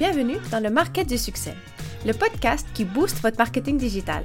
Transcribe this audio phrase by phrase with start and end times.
[0.00, 1.52] bienvenue dans le Market du succès,
[2.06, 4.24] le podcast qui booste votre marketing digital.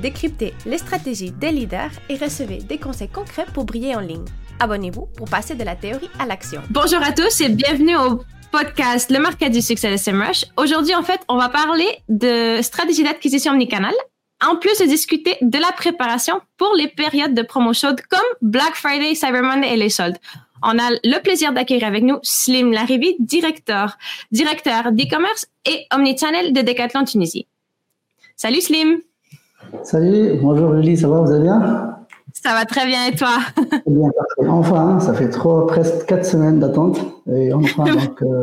[0.00, 4.24] Décryptez les stratégies des leaders et recevez des conseils concrets pour briller en ligne.
[4.58, 6.62] Abonnez-vous pour passer de la théorie à l'action.
[6.68, 10.46] Bonjour à tous et bienvenue au podcast Le Market du succès de SEMrush.
[10.56, 13.94] Aujourd'hui, en fait, on va parler de stratégie d'acquisition omnicanal
[14.44, 18.74] en plus de discuter de la préparation pour les périodes de promo chaudes comme Black
[18.74, 20.18] Friday, Cyber Monday et les soldes
[20.64, 23.96] on a le plaisir d'accueillir avec nous Slim Larivi, directeur,
[24.32, 27.46] directeur d'e-commerce et omnichannel de Decathlon Tunisie.
[28.36, 29.00] Salut Slim.
[29.82, 31.96] Salut, bonjour Julie, ça va, vous allez bien?
[32.32, 33.38] Ça va très bien et toi?
[33.86, 34.10] Bien,
[34.48, 36.98] Enfin, ça fait trois, presque quatre semaines d'attente
[37.32, 38.22] et enfin donc.
[38.22, 38.42] Euh,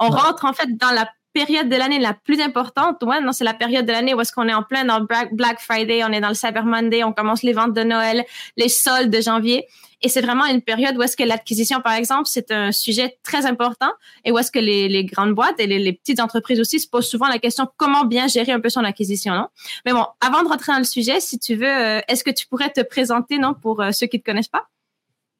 [0.00, 3.02] on rentre en fait dans la période de l'année la plus importante.
[3.02, 5.60] Ouais, non, c'est la période de l'année où est-ce qu'on est en plein dans Black
[5.60, 8.24] Friday, on est dans le Cyber Monday, on commence les ventes de Noël,
[8.56, 9.66] les soldes de janvier.
[10.02, 13.46] Et c'est vraiment une période où est-ce que l'acquisition, par exemple, c'est un sujet très
[13.46, 13.90] important
[14.24, 17.26] et où est-ce que les, grandes boîtes et les, petites entreprises aussi se posent souvent
[17.26, 19.48] la question comment bien gérer un peu son acquisition, non?
[19.84, 22.46] Mais bon, avant de rentrer dans le sujet, si tu veux, euh, est-ce que tu
[22.46, 24.68] pourrais te présenter, non, pour euh, ceux qui ne te connaissent pas?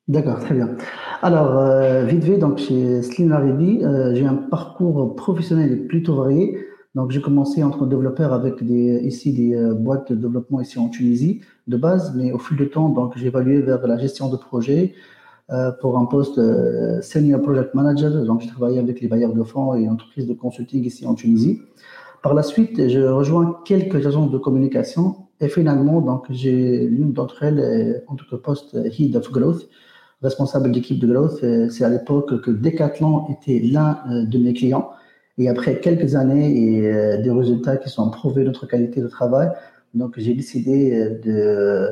[0.09, 0.71] D'accord, très bien.
[1.23, 3.83] Alors, euh, vite fait, donc chez Slim Laribi,
[4.15, 6.67] j'ai un parcours professionnel plutôt varié.
[6.99, 11.43] Donc, j'ai commencé entre développeurs avec ici des euh, boîtes de développement ici en Tunisie
[11.69, 14.95] de base, mais au fil du temps, donc j'ai évalué vers la gestion de projet
[15.51, 18.11] euh, pour un poste euh, senior project manager.
[18.25, 21.63] Donc, j'ai travaillé avec les bailleurs de fonds et entreprises de consulting ici en Tunisie.
[22.23, 27.45] Par la suite, je rejoins quelques agences de communication et finalement, donc j'ai l'une d'entre
[27.45, 29.69] elles en tant que poste head of growth,
[30.21, 31.39] responsable d'équipe de growth.
[31.71, 34.91] C'est à l'époque que Decathlon était l'un de mes clients.
[35.39, 39.49] Et après quelques années et euh, des résultats qui sont prouvés notre qualité de travail,
[39.95, 41.89] donc j'ai décidé euh,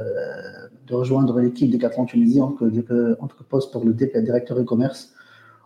[0.86, 5.12] de, rejoindre l'équipe de Decathlon Tunisie en tant que poste pour le directeur e-commerce.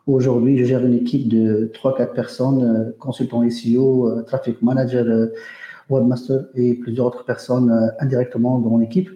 [0.06, 5.28] Aujourd'hui, je gère une équipe de 3-4 personnes, euh, consultants SEO, traffic manager,
[5.88, 9.10] webmaster et plusieurs autres personnes indirectement dans mon équipe.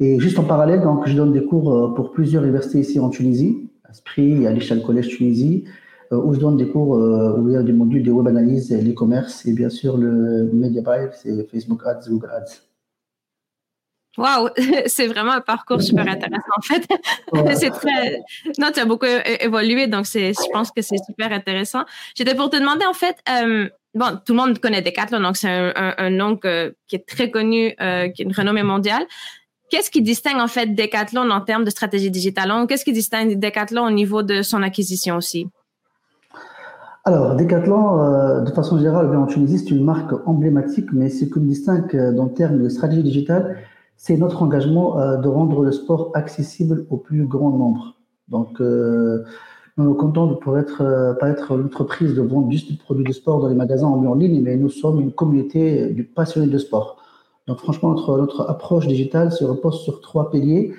[0.00, 3.68] Et juste en parallèle, donc, je donne des cours pour plusieurs universités ici en Tunisie,
[3.84, 5.70] à Spri, à l'Échelle Collège Tunisie, euh,
[6.16, 8.70] où je donne des cours euh, où il y a des modules de web analyse,
[8.70, 12.62] l'e-commerce et bien sûr le media buy, c'est Facebook Ads, Google Ads.
[14.16, 14.48] Wow,
[14.86, 16.86] c'est vraiment un parcours super intéressant en fait.
[17.56, 18.20] c'est très
[18.58, 19.06] non, tu as beaucoup
[19.40, 21.84] évolué donc c'est je pense que c'est super intéressant.
[22.14, 25.48] J'étais pour te demander en fait euh, bon, tout le monde connaît Decathlon donc c'est
[25.48, 29.06] un, nom qui est très connu qui est une renommée mondiale.
[29.70, 32.50] Qu'est-ce qui distingue en fait Decathlon en termes de stratégie digitale?
[32.66, 35.46] Qu'est-ce qui distingue Decathlon au niveau de son acquisition aussi?
[37.08, 41.38] Alors, Decathlon, euh, de façon générale, en Tunisie, c'est une marque emblématique, mais ce qui
[41.38, 43.56] nous distingue euh, dans le terme de stratégie digitale,
[43.96, 47.94] c'est notre engagement euh, de rendre le sport accessible au plus grand nombre.
[48.28, 53.04] Donc, nous sommes contents de pouvoir être, pas être l'entreprise de vendre juste des produits
[53.04, 56.58] de sport dans les magasins en ligne, mais nous sommes une communauté du passionné de
[56.58, 56.98] sport.
[57.46, 60.74] Donc, franchement, notre approche digitale se repose sur trois piliers.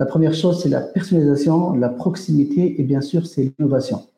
[0.00, 4.09] La première chose, c'est la personnalisation, la proximité et bien sûr, c'est l'innovation.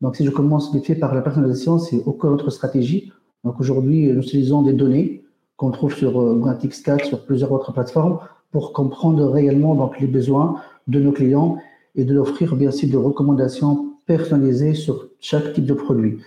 [0.00, 3.12] Donc, si je commence vite par la personnalisation, c'est au cœur de notre stratégie.
[3.44, 5.24] Donc, aujourd'hui, nous utilisons des données
[5.56, 6.42] qu'on trouve sur euh,
[6.84, 8.18] 4 sur plusieurs autres plateformes,
[8.52, 11.56] pour comprendre réellement donc, les besoins de nos clients
[11.94, 16.18] et de l'offrir bien sûr des recommandations personnalisées sur chaque type de produit.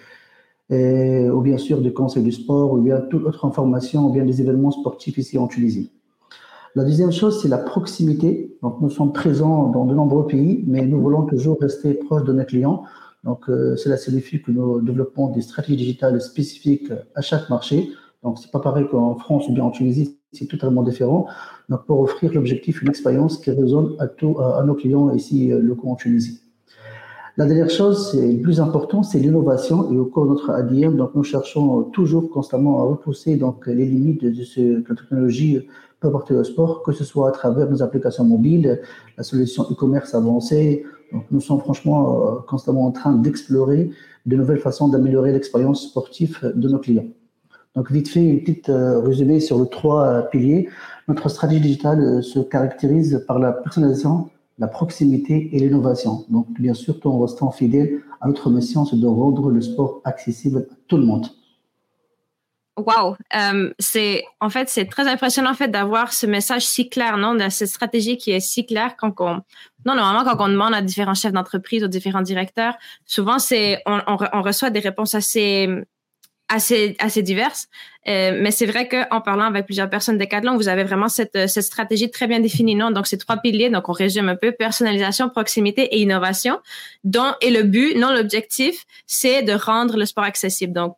[0.72, 4.42] Ou bien sûr des conseils du sport, ou bien toute autre information, ou bien des
[4.42, 5.92] événements sportifs ici en Tunisie.
[6.76, 8.56] La deuxième chose, c'est la proximité.
[8.62, 12.34] Donc, nous sommes présents dans de nombreux pays, mais nous voulons toujours rester proches de
[12.34, 12.84] nos clients.
[13.24, 17.90] Donc, euh, cela signifie que nous développons des stratégies digitales spécifiques à chaque marché.
[18.24, 21.28] Donc, c'est pas pareil qu'en France ou bien en Tunisie, c'est totalement différent.
[21.68, 25.96] Donc, pour offrir l'objectif, une expérience qui résonne à, nos clients ici euh, locaux en
[25.96, 26.42] Tunisie.
[27.38, 30.98] La dernière chose, c'est le plus important, c'est l'innovation et au cours de notre ADM,
[30.98, 35.66] donc nous cherchons toujours constamment à repousser donc les limites de ce que la technologie
[36.00, 38.82] peut apporter au sport, que ce soit à travers nos applications mobiles,
[39.18, 43.90] la solution e-commerce avancée, donc, nous sommes franchement euh, constamment en train d'explorer
[44.26, 47.08] de nouvelles façons d'améliorer l'expérience sportive de nos clients.
[47.76, 50.70] Donc, vite fait, une petite euh, résumé sur les trois euh, piliers.
[51.08, 54.30] Notre stratégie digitale se caractérise par la personnalisation,
[54.60, 56.26] la proximité et l'innovation.
[56.30, 60.02] Donc, bien sûr, tout en restant fidèle à notre mission, c'est de rendre le sport
[60.04, 61.28] accessible à tout le monde.
[62.86, 67.18] Wow, euh, c'est en fait c'est très impressionnant en fait d'avoir ce message si clair,
[67.18, 69.42] non, de cette stratégie qui est si claire quand on
[69.86, 74.00] non normalement quand on demande à différents chefs d'entreprise aux différents directeurs, souvent c'est on,
[74.08, 75.70] on, reçoit des réponses assez
[76.48, 77.68] assez assez diverses.
[78.08, 81.48] Euh, mais c'est vrai qu'en parlant avec plusieurs personnes Decathlon, vous avez vraiment cette, euh,
[81.48, 82.92] cette stratégie très bien définie, non?
[82.92, 83.70] Donc, ces trois piliers.
[83.70, 86.60] Donc, on résume un peu personnalisation, proximité et innovation.
[87.04, 90.74] Dont, et le but, non l'objectif, c'est de rendre le sport accessible.
[90.74, 90.96] Donc,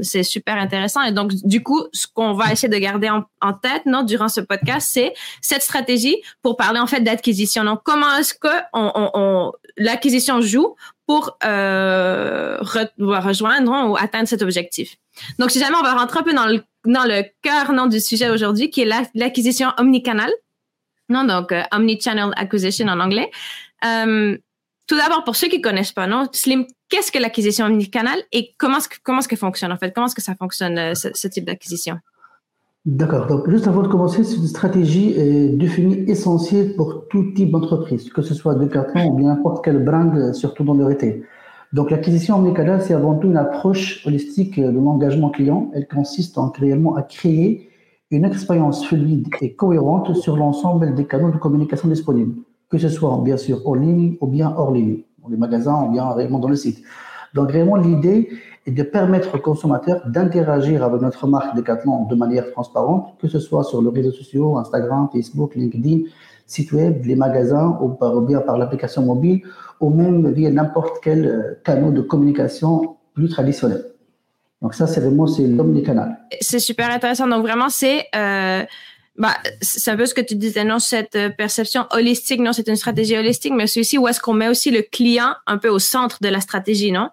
[0.00, 1.02] c'est super intéressant.
[1.02, 4.40] Et donc, du coup, ce qu'on va essayer de garder en, tête, non, durant ce
[4.40, 7.64] podcast, c'est cette stratégie pour parler en fait d'acquisition.
[7.64, 10.74] Donc, comment est-ce que on, on, on l'acquisition joue
[11.06, 14.96] pour euh, rejoindre ou atteindre cet objectif?
[15.38, 18.00] Donc, si jamais on va rentrer un peu dans le, dans le cœur non, du
[18.00, 20.30] sujet aujourd'hui, qui est l'acquisition omnicanal,
[21.08, 23.30] non, donc euh, omnichannel acquisition en anglais.
[23.84, 24.36] Euh,
[24.86, 28.78] tout d'abord, pour ceux qui connaissent pas, non, Slim, qu'est-ce que l'acquisition omnicanal et comment
[28.78, 29.92] est-ce que, fonctionne en fait?
[29.94, 31.96] Comment est-ce que ça fonctionne, euh, ce, type d'acquisition?
[32.84, 33.26] D'accord.
[33.26, 35.14] Donc, juste avant de commencer, c'est une stratégie
[35.54, 40.34] définie essentielle pour tout type d'entreprise, que ce soit Decathlon ou bien n'importe quel brand,
[40.34, 41.24] surtout dans le retail.
[41.72, 45.70] Donc, l'acquisition omnicanal, c'est avant tout une approche holistique de l'engagement client.
[45.74, 47.68] Elle consiste en réellement à créer
[48.12, 52.36] une expérience fluide et cohérente sur l'ensemble des canaux de communication disponibles,
[52.74, 55.92] que ce soit bien sûr en ligne ou bien hors ligne, dans les magasins ou
[55.92, 56.82] bien réellement dans le site.
[57.32, 58.30] Donc, vraiment, l'idée
[58.66, 63.38] et de permettre aux consommateurs d'interagir avec notre marque Decathlon de manière transparente, que ce
[63.38, 65.98] soit sur les réseaux sociaux, Instagram, Facebook, LinkedIn,
[66.46, 69.42] site web, les magasins, ou, bien par l'application mobile,
[69.78, 73.84] ou même via n'importe quel euh, canal de communication plus traditionnel.
[74.62, 76.18] Donc ça, c'est vraiment c'est l'omnicanal.
[76.40, 77.28] C'est super intéressant.
[77.28, 78.64] Donc vraiment, c'est euh,
[79.16, 82.66] bah, c'est un peu ce que tu disais, non, cette euh, perception holistique, non, c'est
[82.66, 85.68] une stratégie holistique, mais c'est aussi où est-ce qu'on met aussi le client un peu
[85.68, 87.10] au centre de la stratégie, non?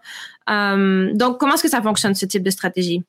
[0.50, 3.04] Euh, donc, comment est-ce que ça fonctionne, ce type de stratégie?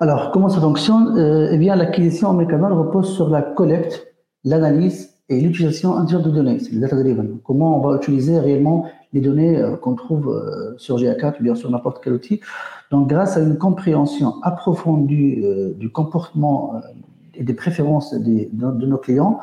[0.00, 1.16] Alors, comment ça fonctionne?
[1.16, 4.08] Euh, Eh bien, l'acquisition en mécanal repose sur la collecte,
[4.44, 6.58] l'analyse et l'utilisation entière de données.
[6.58, 7.38] C'est le data driven.
[7.44, 11.70] Comment on va utiliser réellement les données euh, qu'on trouve sur GA4 ou bien sur
[11.70, 12.40] n'importe quel outil?
[12.90, 15.40] Donc, grâce à une compréhension approfondie
[15.76, 16.74] du comportement
[17.34, 19.40] et des préférences de, nos clients,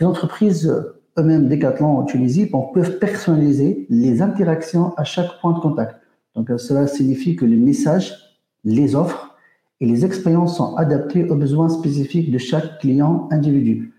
[0.00, 0.72] les entreprises
[1.18, 5.96] eux-mêmes, Decathlon en Tunisie, peuvent personnaliser les interactions à chaque point de contact.
[6.34, 8.14] Donc, cela signifie que les messages,
[8.64, 9.34] les offres
[9.80, 13.94] et les expériences sont adaptés aux besoins spécifiques de chaque client individu.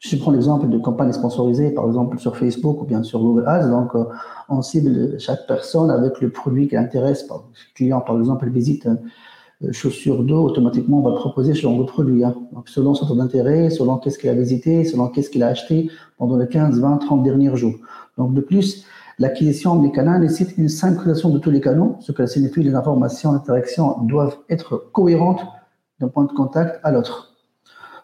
[0.00, 3.68] Je prends l'exemple de campagnes sponsorisées, par exemple sur Facebook ou bien sur Google Ads.
[3.68, 3.92] Donc,
[4.48, 7.26] on cible chaque personne avec le produit qui intéresse.
[7.28, 7.36] Le
[7.74, 8.88] client, par exemple, visite
[9.72, 12.22] chaussures d'eau, automatiquement, on va proposer genre de produit.
[12.52, 15.90] Donc, selon son taux d'intérêt, selon qu'est-ce qu'il a visité, selon qu'est-ce qu'il a acheté
[16.18, 17.74] pendant les 15, 20, 30 derniers jours.
[18.16, 18.86] Donc, de plus,
[19.20, 23.32] L'acquisition des canaux nécessite une synchronisation de tous les canaux, ce que signifie les informations
[23.32, 25.42] d'interaction doivent être cohérentes
[26.00, 27.36] d'un point de contact à l'autre.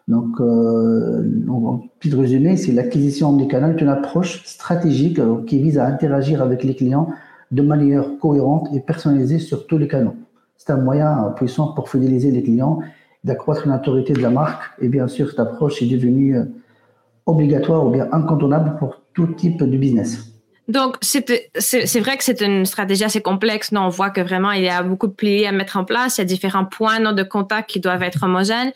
[0.07, 5.57] Donc, euh, en petit résumé, c'est l'acquisition des canaux est une approche stratégique euh, qui
[5.57, 7.09] vise à interagir avec les clients
[7.49, 10.13] de manière cohérente et personnalisée sur tous les canaux.
[10.57, 12.79] C'est un moyen puissant pour fidéliser les clients,
[13.23, 14.63] d'accroître l'autorité de la marque.
[14.81, 16.45] Et bien sûr, cette approche est devenue euh,
[17.25, 20.33] obligatoire ou bien incontournable pour tout type de business.
[20.67, 23.71] Donc, c'est vrai que c'est une stratégie assez complexe.
[23.71, 26.17] Non, on voit que vraiment, il y a beaucoup de piliers à mettre en place.
[26.17, 28.71] Il y a différents points non, de contact qui doivent être homogènes.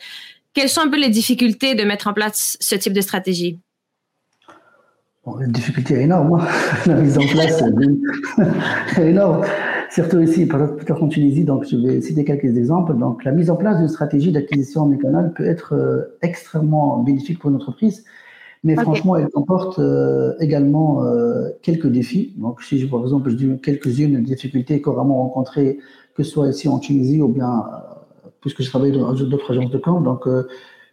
[0.54, 3.58] Quelles sont un peu les difficultés de mettre en place ce type de stratégie?
[5.24, 6.40] Bon, la difficulté est énorme.
[6.40, 6.46] Hein.
[6.86, 7.62] la mise en place
[8.96, 9.44] est énorme.
[9.92, 12.94] Surtout ici, peut-être en Tunisie, donc je vais citer quelques exemples.
[12.94, 17.50] Donc, la mise en place d'une stratégie d'acquisition canal peut être euh, extrêmement bénéfique pour
[17.50, 18.04] une entreprise
[18.64, 22.32] mais franchement, elle comporte euh, également euh, quelques défis.
[22.36, 25.80] Donc, si je, par exemple, je dis quelques-unes des difficultés couramment rencontrées,
[26.14, 27.64] que ce soit ici en Tunisie ou bien,
[28.40, 30.28] puisque je travaille dans d'autres agences de camp, donc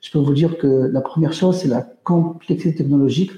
[0.02, 3.34] je peux vous dire que la première chose, c'est la complexité technologique.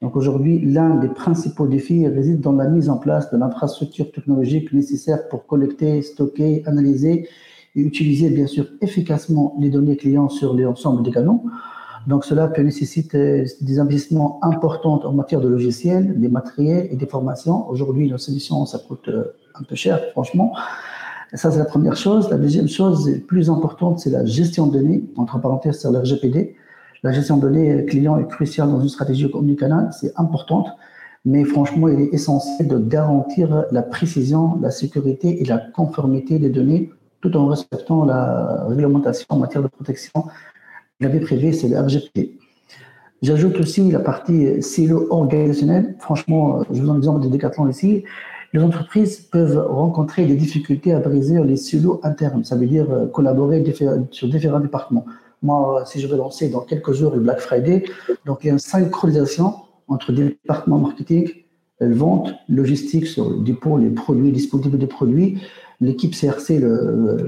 [0.00, 4.72] Donc aujourd'hui, l'un des principaux défis réside dans la mise en place de l'infrastructure technologique
[4.72, 7.28] nécessaire pour collecter, stocker, analyser
[7.74, 11.42] et utiliser bien sûr efficacement les données clients sur l'ensemble des canaux.
[12.06, 17.06] Donc cela peut nécessiter des investissements importants en matière de logiciels, des matériels et des
[17.06, 17.68] formations.
[17.68, 20.54] Aujourd'hui, nos solutions, ça coûte euh, un peu cher, franchement.
[21.34, 22.30] Ça, c'est la première chose.
[22.30, 26.54] La deuxième chose, plus importante, c'est la gestion de données, entre parenthèses, c'est le RGPD.
[27.02, 30.68] La gestion de données client est cruciale dans une stratégie omnicanal, c'est importante,
[31.24, 36.50] mais franchement, il est essentiel de garantir la précision, la sécurité et la conformité des
[36.50, 36.90] données
[37.20, 40.24] tout en respectant la réglementation en matière de protection
[41.00, 42.38] la vie privée, c'est le RGPD.
[43.22, 45.94] J'ajoute aussi la partie silo organisationnel.
[46.00, 48.04] Franchement, je vous donne l'exemple de Decathlon ici.
[48.52, 52.44] Les entreprises peuvent rencontrer des difficultés à briser les silos internes.
[52.44, 53.62] Ça veut dire euh, collaborer
[54.10, 55.04] sur différents départements.
[55.42, 57.84] Moi, si je vais lancer dans quelques jours le Black Friday,
[58.26, 59.54] donc il y a une synchronisation
[59.86, 61.28] entre des départements marketing,
[61.80, 65.40] vente, logistique sur le dépôt, les produits, disponibles des produits,
[65.80, 66.60] l'équipe CRC,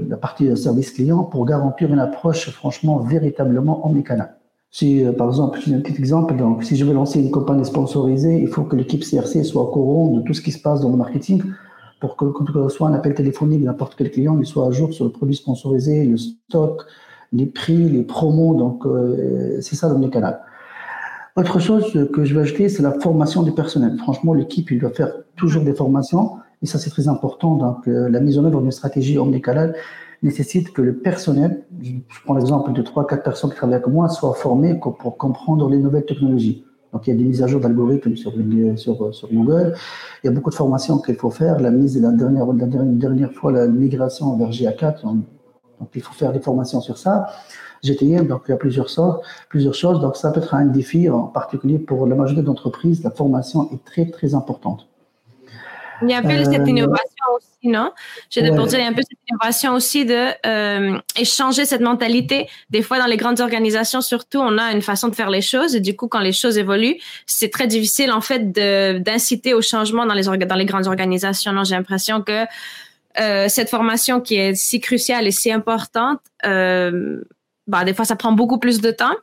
[0.09, 4.35] la partie service client, pour garantir une approche franchement véritablement omnicanal.
[4.73, 8.41] Si, euh, par exemple, un petit exemple, donc, si je veux lancer une campagne sponsorisée,
[8.41, 10.89] il faut que l'équipe CRC soit au courant de tout ce qui se passe dans
[10.89, 11.43] le marketing
[11.99, 14.71] pour que quand on reçoit un appel téléphonique de n'importe quel client, il soit à
[14.71, 16.83] jour sur le produit sponsorisé, le stock,
[17.31, 18.55] les prix, les promos.
[18.55, 20.41] Donc, euh, c'est ça l'omnicanal.
[21.37, 23.97] Autre chose que je veux ajouter, c'est la formation du personnel.
[23.97, 27.55] Franchement, l'équipe, il doit faire toujours des formations, et ça, c'est très important.
[27.55, 29.75] Donc, euh, la mise en œuvre d'une stratégie omnicanale
[30.23, 31.93] nécessite que le personnel, je
[32.25, 35.77] prends l'exemple de trois, quatre personnes qui travaillent avec moi, soient formés pour comprendre les
[35.77, 36.65] nouvelles technologies.
[36.93, 39.73] Donc, il y a des mises à jour d'algorithmes sur, Google.
[40.23, 41.59] Il y a beaucoup de formations qu'il faut faire.
[41.59, 45.05] La mise, la dernière, la dernière fois, la migration vers GA4.
[45.81, 47.25] Donc, il faut faire des formations sur ça.
[47.83, 49.99] GTM, donc il y a plusieurs sortes, plusieurs choses.
[50.01, 53.83] Donc ça peut être un défi, en particulier pour la majorité d'entreprises, la formation est
[53.83, 54.87] très très importante.
[56.03, 57.91] Il y a un peu cette euh, innovation aussi, non?
[58.31, 61.81] Je vais dire, il y a un peu cette innovation aussi de euh, échanger cette
[61.81, 62.47] mentalité.
[62.71, 65.75] Des fois, dans les grandes organisations, surtout, on a une façon de faire les choses.
[65.75, 66.97] Et du coup, quand les choses évoluent,
[67.27, 71.63] c'est très difficile, en fait, d'inciter au changement dans les, dans les grandes organisations.
[71.63, 72.45] J'ai l'impression que
[73.19, 77.21] euh, cette formation qui est si cruciale et si importante, euh,
[77.67, 79.15] bah, des fois, ça prend beaucoup plus de temps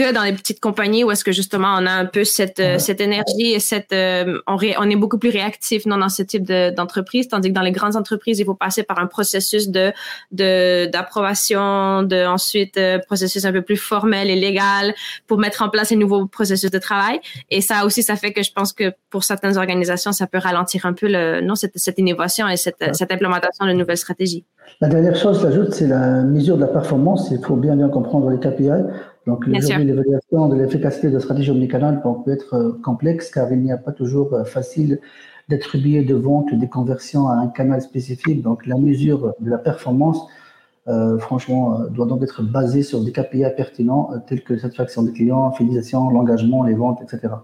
[0.00, 2.78] que dans les petites compagnies où est-ce que justement on a un peu cette euh,
[2.78, 6.44] cette énergie et cette euh, on, on est beaucoup plus réactif non dans ce type
[6.44, 9.92] d'entreprise tandis que dans les grandes entreprises il faut passer par un processus de
[10.32, 14.94] de d'approbation de ensuite euh, processus un peu plus formel et légal
[15.26, 18.42] pour mettre en place un nouveau processus de travail et ça aussi ça fait que
[18.42, 21.98] je pense que pour certaines organisations ça peut ralentir un peu le non cette cette
[21.98, 24.44] innovation et cette cette implémentation de nouvelles stratégies.
[24.80, 27.28] La dernière chose, j'ajoute, c'est la mesure de la performance.
[27.30, 28.70] Il faut bien bien comprendre les KPI.
[29.26, 33.72] Donc, l'évaluation de l'efficacité de la stratégie omnicanal peut être euh, complexe car il n'y
[33.72, 35.00] a pas toujours euh, facile
[35.48, 38.42] d'attribuer de vente des conversions à un canal spécifique.
[38.42, 40.26] Donc, la mesure de la performance,
[40.88, 45.52] euh, franchement, doit donc être basée sur des KPI pertinents tels que satisfaction des clients,
[45.52, 47.34] fidélisation, l'engagement, les ventes, etc.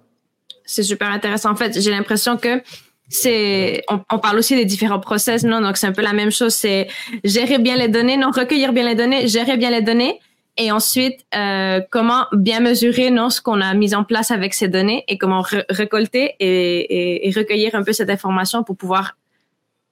[0.64, 1.50] C'est super intéressant.
[1.50, 2.62] En fait, j'ai l'impression que
[3.08, 5.60] c'est on, on, parle aussi des différents process non?
[5.60, 6.88] Donc c'est un peu la même chose c'est
[7.22, 8.30] gérer bien les données non?
[8.32, 10.18] Recueillir bien les données gérer bien les données
[10.56, 14.68] et ensuite euh, comment bien mesurer non ce qu'on a mis en place avec ces
[14.68, 19.16] données et comment récolter et, et, recueillir un peu cette information pour pouvoir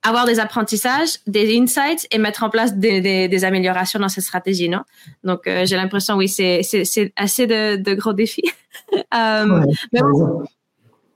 [0.02, 4.24] avoir des apprentissages, des insights et mettre en place des, des, des améliorations dans cette
[4.24, 4.82] stratégie, non?
[5.22, 6.60] Donc euh, j'ai l'impression oui c'est
[7.16, 8.50] assez de, de gros défis.
[8.92, 9.60] euh,
[9.92, 10.44] mais bon,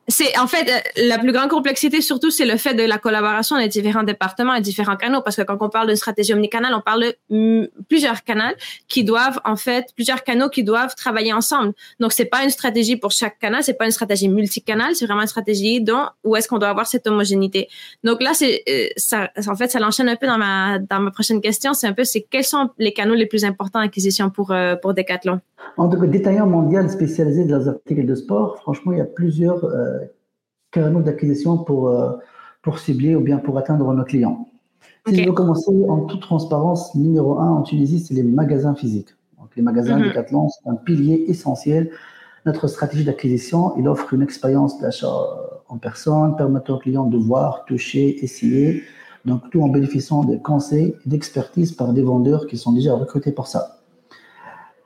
[0.09, 3.59] c'est en fait euh, la plus grande complexité surtout c'est le fait de la collaboration
[3.59, 5.21] des différents départements et différents canaux.
[5.23, 8.55] Parce que quand on parle de stratégie omnicanale on parle de mm, plusieurs canaux
[8.89, 11.75] qui doivent en fait plusieurs canaux qui doivent travailler ensemble.
[12.01, 15.23] Donc c'est pas une stratégie pour chaque canal c'est pas une stratégie multicanal c'est vraiment
[15.23, 17.69] une stratégie dont où est-ce qu'on doit avoir cette homogénéité.
[18.03, 21.11] Donc là c'est euh, ça en fait ça l'enchaîne un peu dans ma dans ma
[21.11, 21.75] prochaine question.
[21.75, 24.95] C'est un peu c'est quels sont les canaux les plus importants d'acquisition pour euh, pour
[24.95, 25.41] Decathlon?
[25.77, 29.05] En tant que détaillant mondial spécialisé dans les articles de sport, franchement, il y a
[29.05, 29.98] plusieurs euh,
[30.71, 32.13] canaux d'acquisition pour, euh,
[32.63, 34.49] pour cibler ou bien pour atteindre nos clients.
[35.07, 39.15] Si je veux commencer en toute transparence, numéro un en Tunisie, c'est les magasins physiques.
[39.39, 41.91] Donc, les magasins mm Decathlon sont un pilier essentiel.
[42.45, 45.15] Notre stratégie d'acquisition, il offre une expérience d'achat
[45.69, 48.83] en personne, permettant aux clients de voir, toucher, essayer.
[49.25, 53.33] Donc, tout en bénéficiant des conseils et d'expertise par des vendeurs qui sont déjà recrutés
[53.33, 53.78] pour ça.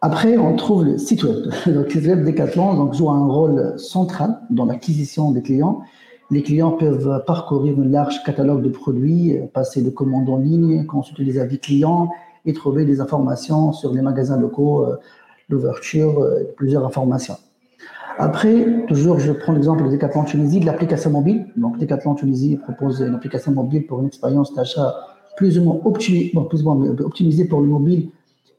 [0.05, 1.47] Après, on trouve le site web.
[1.67, 5.83] Le site web Decathlon donc, joue un rôle central dans l'acquisition des clients.
[6.33, 11.23] Les clients peuvent parcourir un large catalogue de produits, passer de commandes en ligne, consulter
[11.23, 12.11] les avis clients
[12.45, 14.97] et trouver des informations sur les magasins locaux, euh,
[15.49, 17.37] l'ouverture, euh, plusieurs informations.
[18.19, 21.47] Après, toujours, je prends l'exemple de Decathlon Tunisie, de l'application mobile.
[21.57, 24.97] Donc, Decathlon Tunisie propose une application mobile pour une expérience d'achat
[25.37, 28.11] plus ou moins optimisée pour le mobile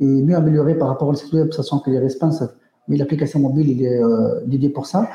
[0.05, 2.49] mieux amélioré par rapport au site web, sachant qu'il est responsive,
[2.87, 5.09] mais l'application mobile il est euh, dédiée pour ça.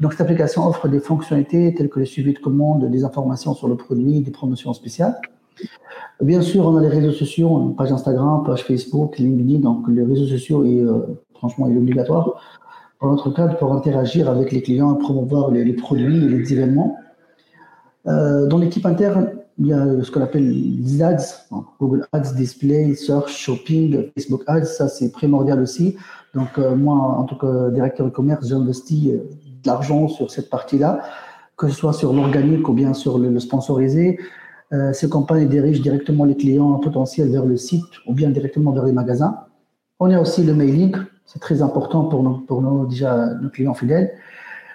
[0.00, 3.68] Donc cette application offre des fonctionnalités telles que le suivi de commandes, des informations sur
[3.68, 5.16] le produit, des promotions spéciales.
[6.20, 10.04] Bien sûr, on a les réseaux sociaux, une page Instagram, page Facebook, LinkedIn, donc les
[10.04, 11.00] réseaux sociaux, est, euh,
[11.34, 12.40] franchement, est obligatoire.
[12.98, 16.96] Pour notre cas, pour interagir avec les clients, promouvoir les, produits et les événements.
[18.06, 21.46] Euh, dans l'équipe interne, il y a ce qu'on appelle les ads,
[21.80, 25.96] Google Ads, Display, Search, Shopping, Facebook Ads, ça c'est primordial aussi.
[26.34, 29.28] Donc euh, moi, en tant que directeur de commerce, j'investis euh,
[29.62, 31.00] de l'argent sur cette partie-là,
[31.56, 34.20] que ce soit sur l'organique ou bien sur le, sponsorisé.
[34.72, 38.84] Euh, ces campagnes dirigent directement les clients potentiels vers le site ou bien directement vers
[38.84, 39.38] les magasins.
[39.98, 44.12] On a aussi le mailing, c'est très important pour pour nos, déjà, nos clients fidèles.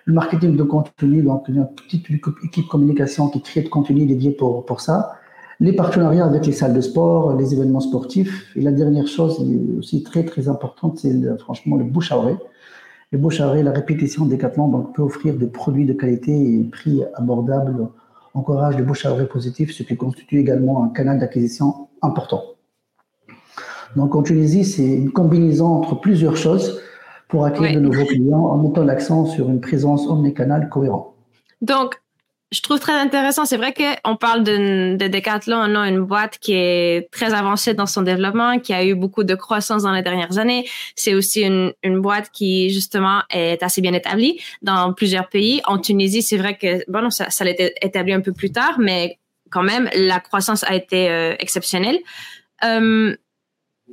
[0.06, 2.08] Le marketing de contenu, donc une petite
[2.44, 5.14] équipe communication qui crée de contenu dédié pour, pour ça.
[5.60, 8.48] Les partenariats avec les salles de sport, les événements sportifs.
[8.56, 9.46] Et la dernière chose
[9.78, 12.38] aussi très très importante, c'est franchement le bouche à oreille.
[13.12, 16.64] Le bouche à oreille, la répétition des donc, peut offrir des produits de qualité et
[16.64, 17.88] prix abordables,
[18.34, 22.44] encourage le bouche à oreille positif, ce qui constitue également un canal d'acquisition important.
[23.96, 26.82] Donc en Tunisie, c'est une combinaison entre plusieurs choses
[27.28, 31.14] pour acquérir de nouveaux clients en mettant l'accent sur une présence omnicanal cohérente.
[31.62, 31.96] Donc,
[32.54, 33.46] je trouve très intéressant.
[33.46, 37.74] C'est vrai qu'on parle de, de Decathlon, on a une boîte qui est très avancée
[37.74, 40.70] dans son développement, qui a eu beaucoup de croissance dans les dernières années.
[40.96, 45.62] C'est aussi une, une boîte qui, justement, est assez bien établie dans plusieurs pays.
[45.66, 49.18] En Tunisie, c'est vrai que, bon, ça, été établi un peu plus tard, mais
[49.50, 51.98] quand même, la croissance a été euh, exceptionnelle.
[52.64, 53.16] Euh,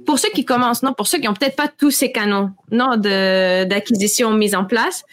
[0.06, 2.96] pour ceux qui commencent, non, pour ceux qui ont peut-être pas tous ces canaux, non,
[2.96, 5.04] d'acquisition mis en place,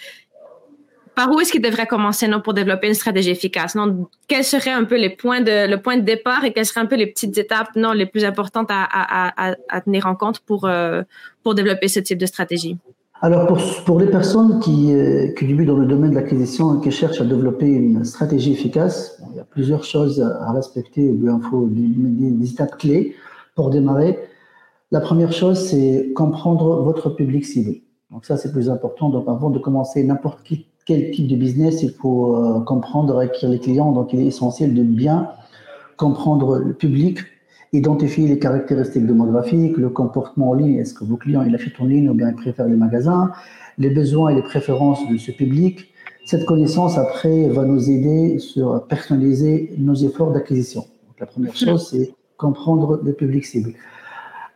[1.17, 4.07] par où est-ce qu'ils devraient commencer, non, pour développer une stratégie efficace, non?
[4.27, 6.85] Quels seraient un peu les points de, le point de départ et quelles seraient un
[6.85, 10.65] peu les petites étapes, non, les plus importantes à, à, à, tenir en compte pour,
[10.65, 11.01] euh,
[11.41, 12.77] pour développer ce type de stratégie?
[13.23, 16.83] Alors, pour, pour les personnes qui, euh, qui débutent dans le domaine de l'acquisition et
[16.83, 21.39] qui cherchent à développer une stratégie efficace, il y a plusieurs choses à respecter, il
[21.49, 23.15] faut des, des étapes clés
[23.55, 24.19] pour démarrer.
[24.91, 27.81] La première chose, c'est comprendre votre public cible.
[28.09, 29.09] Donc ça, c'est plus important.
[29.09, 30.39] Donc avant de commencer n'importe
[30.85, 33.91] quel type de business, il faut euh, comprendre, acquérir les clients.
[33.91, 35.29] Donc il est essentiel de bien
[35.97, 37.19] comprendre le public,
[37.73, 40.75] identifier les caractéristiques démographiques, le comportement en ligne.
[40.75, 43.31] Est-ce que vos clients, ils achètent en ligne ou bien ils préfèrent les magasins,
[43.77, 45.91] les besoins et les préférences de ce public.
[46.25, 50.85] Cette connaissance, après, va nous aider sur personnaliser nos efforts d'acquisition.
[51.19, 53.73] la première chose, c'est comprendre le public cible.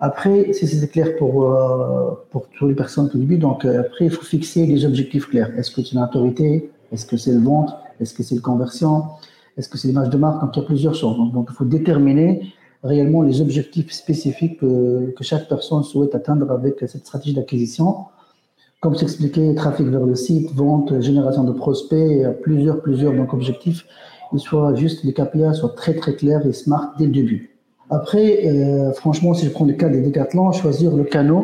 [0.03, 4.05] Après, si c'est clair pour, euh, pour toutes les personnes qui débutent, donc euh, après,
[4.05, 5.55] il faut fixer des objectifs clairs.
[5.55, 9.03] Est-ce que c'est l'autorité Est-ce que c'est le vente Est-ce que c'est le conversion?
[9.57, 10.41] Est-ce que c'est l'image de marque?
[10.41, 11.17] Donc, il y a plusieurs choses.
[11.31, 12.51] Donc, il faut déterminer
[12.83, 18.05] réellement les objectifs spécifiques que, que chaque personne souhaite atteindre avec cette stratégie d'acquisition.
[18.79, 23.85] Comme s'expliquait, trafic vers le site, vente, génération de prospects, plusieurs, plusieurs donc, objectifs.
[24.33, 27.50] Il soit juste, les KPI soient très, très clairs et smart dès le début.
[27.91, 31.43] Après, euh, franchement, si je prends le cas des décathlons, choisir le canal.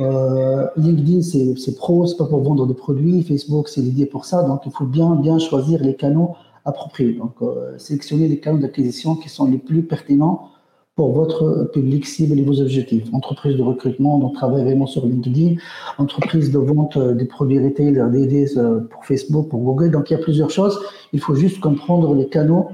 [0.00, 3.22] Euh, LinkedIn, c'est pro, c'est pas pour vendre des produits.
[3.22, 4.42] Facebook, c'est dédié pour ça.
[4.44, 7.12] Donc, il faut bien, bien choisir les canaux appropriés.
[7.12, 10.48] Donc, euh, sélectionner les canaux d'acquisition qui sont les plus pertinents
[10.96, 13.04] pour votre public cible et vos objectifs.
[13.12, 15.56] Entreprise de recrutement, donc travaille vraiment sur LinkedIn.
[15.98, 19.90] Entreprise de vente des produits retail, RDD pour Facebook, pour Google.
[19.90, 20.80] Donc, il y a plusieurs choses.
[21.12, 22.68] Il faut juste comprendre les canaux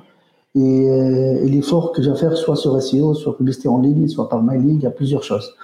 [0.57, 4.29] euh, et, l'effort que j'ai à faire, soit sur SEO, soit publicité en ligne, soit
[4.29, 5.55] par mailing, il y a plusieurs choses.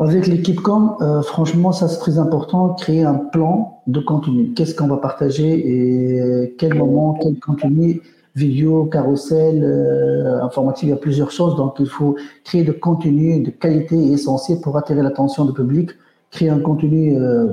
[0.00, 4.52] Avec l'équipe com, euh, franchement, ça c'est très important, créer un plan de contenu.
[4.54, 8.00] Qu'est-ce qu'on va partager et quel moment, quel contenu,
[8.36, 10.40] vidéo, carrousel, euh,
[10.82, 11.56] il y a plusieurs choses.
[11.56, 15.90] Donc il faut créer de contenu de qualité et essentiel pour attirer l'attention du public,
[16.30, 17.48] créer un contenu euh,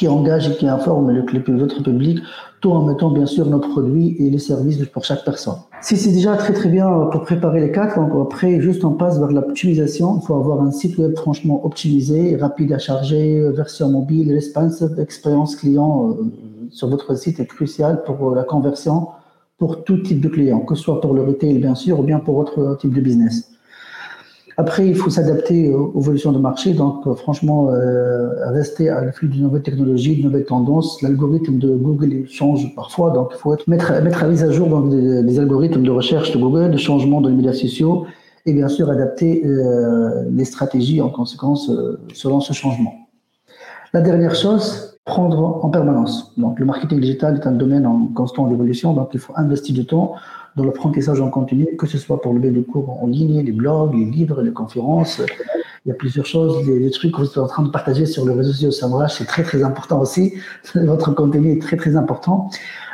[0.00, 2.20] qui engage et qui informe le, les autres publics,
[2.62, 5.58] tout en mettant bien sûr nos produits et les services pour chaque personne.
[5.82, 9.18] Si c'est déjà très très bien pour préparer les quatre, donc après juste on passe
[9.18, 10.18] vers l'optimisation.
[10.18, 15.54] Il faut avoir un site web franchement optimisé, rapide à charger, version mobile, responsive, expérience
[15.54, 16.24] client euh,
[16.70, 19.08] sur votre site est crucial pour la conversion
[19.58, 22.20] pour tout type de client, que ce soit pour le retail bien sûr ou bien
[22.20, 23.49] pour autre type de business.
[24.60, 26.74] Après, il faut s'adapter aux évolutions de marché.
[26.74, 31.00] Donc, euh, franchement, euh, rester à l'affût de nouvelles technologies, de nouvelles tendances.
[31.00, 33.10] L'algorithme de Google change parfois.
[33.10, 36.30] Donc, il faut être, mettre, mettre à mise à jour donc, des, algorithmes de recherche
[36.32, 38.04] de Google, de changement dans les médias sociaux
[38.44, 41.70] et bien sûr adapter euh, les stratégies en conséquence
[42.12, 42.92] selon ce changement.
[43.94, 46.32] La dernière chose, prendre en permanence.
[46.36, 48.92] Donc, le marketing digital est un domaine en constante évolution.
[48.92, 50.14] Donc, il faut investir du temps
[50.56, 53.94] dans l'apprentissage en continu, que ce soit pour le de cours en ligne, les blogs,
[53.94, 55.22] les livres, les conférences.
[55.86, 58.26] Il y a plusieurs choses, les, trucs que vous êtes en train de partager sur
[58.26, 60.34] les réseaux sociaux Samrach, c'est très très important aussi.
[60.74, 62.50] Votre contenu est très très important.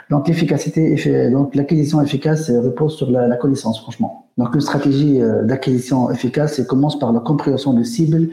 [0.09, 4.29] Donc l'efficacité, donc l'acquisition efficace repose sur la, la, connaissance, franchement.
[4.39, 8.29] Donc une stratégie euh, d'acquisition efficace, commence par la compréhension des cibles,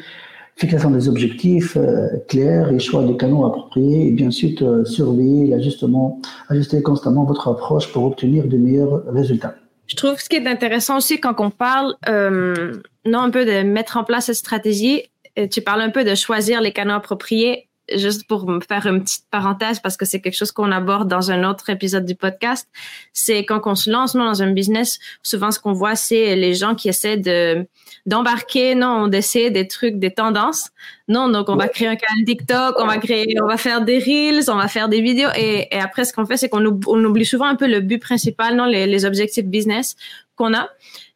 [0.56, 5.48] fixation des objectifs euh, clairs et choix des canaux appropriés et bien sûr euh, surveiller
[5.48, 9.56] l'ajustement, ajuster constamment votre approche pour obtenir de meilleurs résultats.
[9.88, 12.74] Je trouve ce qui est intéressant aussi quand on parle euh,
[13.06, 15.04] non un peu de mettre en place cette stratégie,
[15.50, 17.68] tu parles un peu de choisir les canaux appropriés.
[17.94, 21.32] Juste pour me faire une petite parenthèse parce que c'est quelque chose qu'on aborde dans
[21.32, 22.68] un autre épisode du podcast,
[23.12, 26.54] c'est quand on se lance non, dans un business, souvent ce qu'on voit c'est les
[26.54, 27.68] gens qui essaient de
[28.06, 30.70] d'embarquer non, on essaie des trucs, des tendances.
[31.08, 34.00] Non, donc on va créer un canal TikTok, on va créer, on va faire des
[34.00, 37.26] reels, on va faire des vidéos et, et après ce qu'on fait c'est qu'on oublie
[37.26, 39.96] souvent un peu le but principal, non, les, les objectifs business
[40.36, 40.70] qu'on a.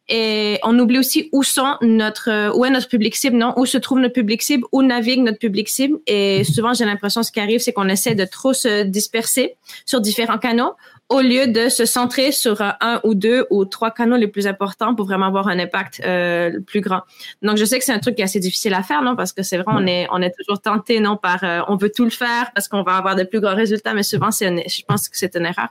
[0.08, 3.52] Et on oublie aussi où sont notre, où est notre public cible, non?
[3.56, 5.98] Où se trouve notre public cible, où navigue notre public cible?
[6.06, 10.00] Et souvent, j'ai l'impression, ce qui arrive, c'est qu'on essaie de trop se disperser sur
[10.00, 10.72] différents canaux
[11.10, 14.94] au lieu de se centrer sur un ou deux ou trois canaux les plus importants
[14.94, 17.00] pour vraiment avoir un impact euh, plus grand.
[17.42, 19.16] Donc, je sais que c'est un truc qui est assez difficile à faire, non?
[19.16, 21.90] Parce que c'est vrai, on est, on est toujours tenté, non, par, euh, on veut
[21.90, 24.82] tout le faire parce qu'on va avoir de plus grands résultats, mais souvent, c'est je
[24.86, 25.68] pense que c'est une erreur.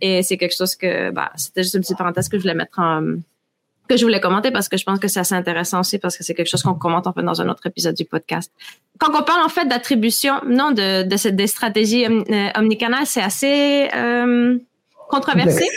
[0.00, 2.78] Et c'est quelque chose que, bah, c'était juste une petite parenthèse que je voulais mettre
[2.78, 3.16] en,
[3.88, 6.24] que je voulais commenter parce que je pense que c'est assez intéressant aussi parce que
[6.24, 8.52] c'est quelque chose qu'on commente en fait dans un autre épisode du podcast.
[8.98, 12.54] Quand on parle en fait d'attribution, non, de, de cette des stratégies euh,
[13.04, 14.58] c'est assez euh,
[15.08, 15.68] controversé.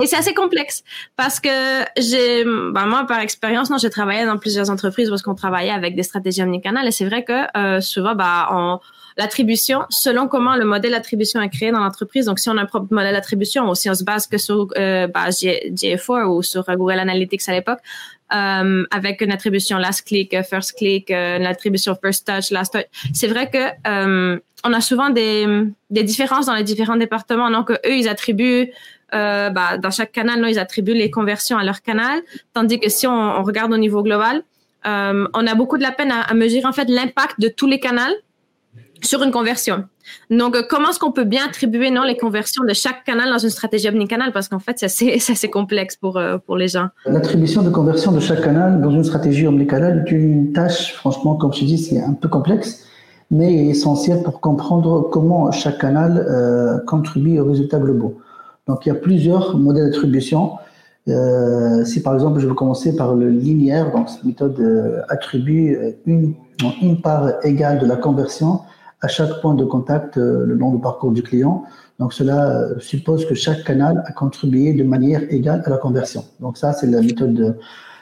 [0.00, 0.82] Et c'est assez complexe
[1.16, 1.48] parce que
[1.96, 5.94] j'ai, ben moi par expérience, non, j'ai travaillé dans plusieurs entreprises est-ce qu'on travaillait avec
[5.94, 8.80] des stratégies omnicanales et c'est vrai que euh, souvent, bah, on,
[9.18, 12.26] l'attribution selon comment le modèle d'attribution est créé dans l'entreprise.
[12.26, 14.68] Donc, si on a un propre modèle d'attribution ou si on se base que sur
[14.78, 17.80] euh, bah, GA4 ou sur Google Analytics à l'époque,
[18.32, 22.72] euh, avec une attribution last click, euh, first click, euh, une attribution first touch, last
[22.72, 22.84] touch.
[23.12, 25.46] C'est vrai que euh, on a souvent des,
[25.90, 27.50] des différences dans les différents départements.
[27.50, 28.70] Donc, eux, ils attribuent
[29.14, 32.20] euh, bah, dans chaque canal, ils attribuent les conversions à leur canal,
[32.52, 34.42] tandis que si on, regarde au niveau global,
[34.86, 37.80] euh, on a beaucoup de la peine à, mesurer en fait l'impact de tous les
[37.80, 38.02] canaux
[39.02, 39.84] sur une conversion.
[40.30, 43.50] Donc, comment est-ce qu'on peut bien attribuer non, les conversions de chaque canal dans une
[43.50, 44.32] stratégie omnicanal?
[44.32, 46.88] Parce qu'en fait, c'est assez, complexe pour, euh, pour les gens.
[47.06, 51.52] L'attribution de conversion de chaque canal dans une stratégie omnicanal est une tâche, franchement, comme
[51.54, 52.86] je dis, c'est un peu complexe,
[53.30, 58.20] mais essentielle pour comprendre comment chaque canal contribue au résultat globaux.
[58.68, 60.52] Donc, il y a plusieurs modèles d'attribution.
[61.08, 65.76] Euh, si par exemple, je veux commencer par le linéaire, donc cette méthode attribue
[66.06, 66.34] une,
[66.82, 68.60] une part égale de la conversion
[69.00, 71.64] à chaque point de contact euh, le long du parcours du client.
[71.98, 76.24] Donc cela euh, suppose que chaque canal a contribué de manière égale à la conversion.
[76.40, 77.54] Donc ça, c'est la méthode de,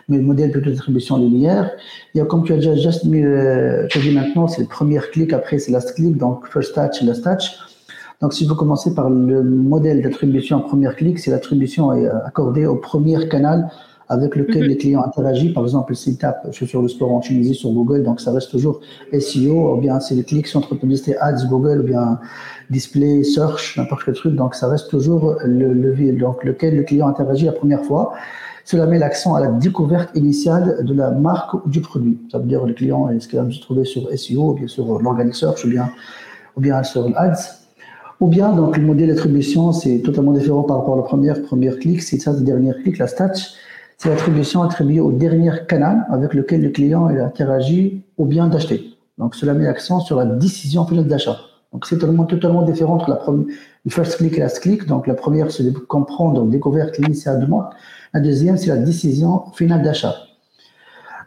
[0.09, 1.71] le modèle plutôt d'attribution linéaire.
[2.15, 5.01] Il y a, comme tu as déjà juste mis, euh, dit maintenant, c'est le premier
[5.13, 7.59] clic, après c'est last click, donc first touch last touch.
[8.21, 11.91] Donc si vous commencez par le modèle d'attribution en premier clic, c'est l'attribution
[12.25, 13.71] accordée au premier canal
[14.09, 14.69] avec lequel mhm.
[14.69, 15.53] les clients interagissent.
[15.53, 18.33] Par exemple, s'ils tapent je suis sur le sport en Tunisie sur Google, donc ça
[18.33, 18.81] reste toujours
[19.13, 22.19] SEO, ou bien c'est les clics sur entre publicité ads Google, ou bien
[22.71, 24.35] display, search, n'importe quel truc.
[24.35, 28.13] Donc ça reste toujours le levier donc lequel le client interagit la première fois.
[28.65, 32.19] Cela met l'accent à la découverte initiale de la marque ou du produit.
[32.33, 35.01] Ça veut dire le client est-ce qu'il va se trouver sur SEO, ou bien sur
[35.01, 35.91] l'organic search, ou bien
[36.57, 37.66] ou bien sur ads.
[38.21, 41.79] Ou bien, donc, le modèle d'attribution, c'est totalement différent par rapport à la première, première
[41.79, 43.33] clic, c'est ça, le dernier clic, la stat
[43.99, 48.91] c'est l'attribution attribuée au dernier canal avec lequel le client interagit ou bien d'acheter.
[49.19, 51.39] Donc, cela met l'accent sur la décision finale d'achat.
[51.73, 53.47] Donc, c'est totalement, totalement différent entre la première,
[53.85, 54.87] le first click et last click.
[54.87, 57.71] Donc, la première, c'est de comprendre, découverte initiale de moi.
[58.13, 60.15] La deuxième, c'est la décision finale d'achat.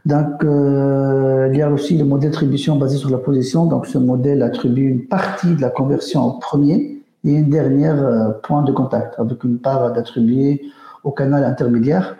[0.09, 3.67] Donc, euh, il y a aussi le modèle d'attribution basé sur la position.
[3.67, 8.29] Donc, ce modèle attribue une partie de la conversion au premier et une dernière euh,
[8.41, 10.63] point de contact avec une part d'attribuer
[11.03, 12.15] au canal intermédiaire.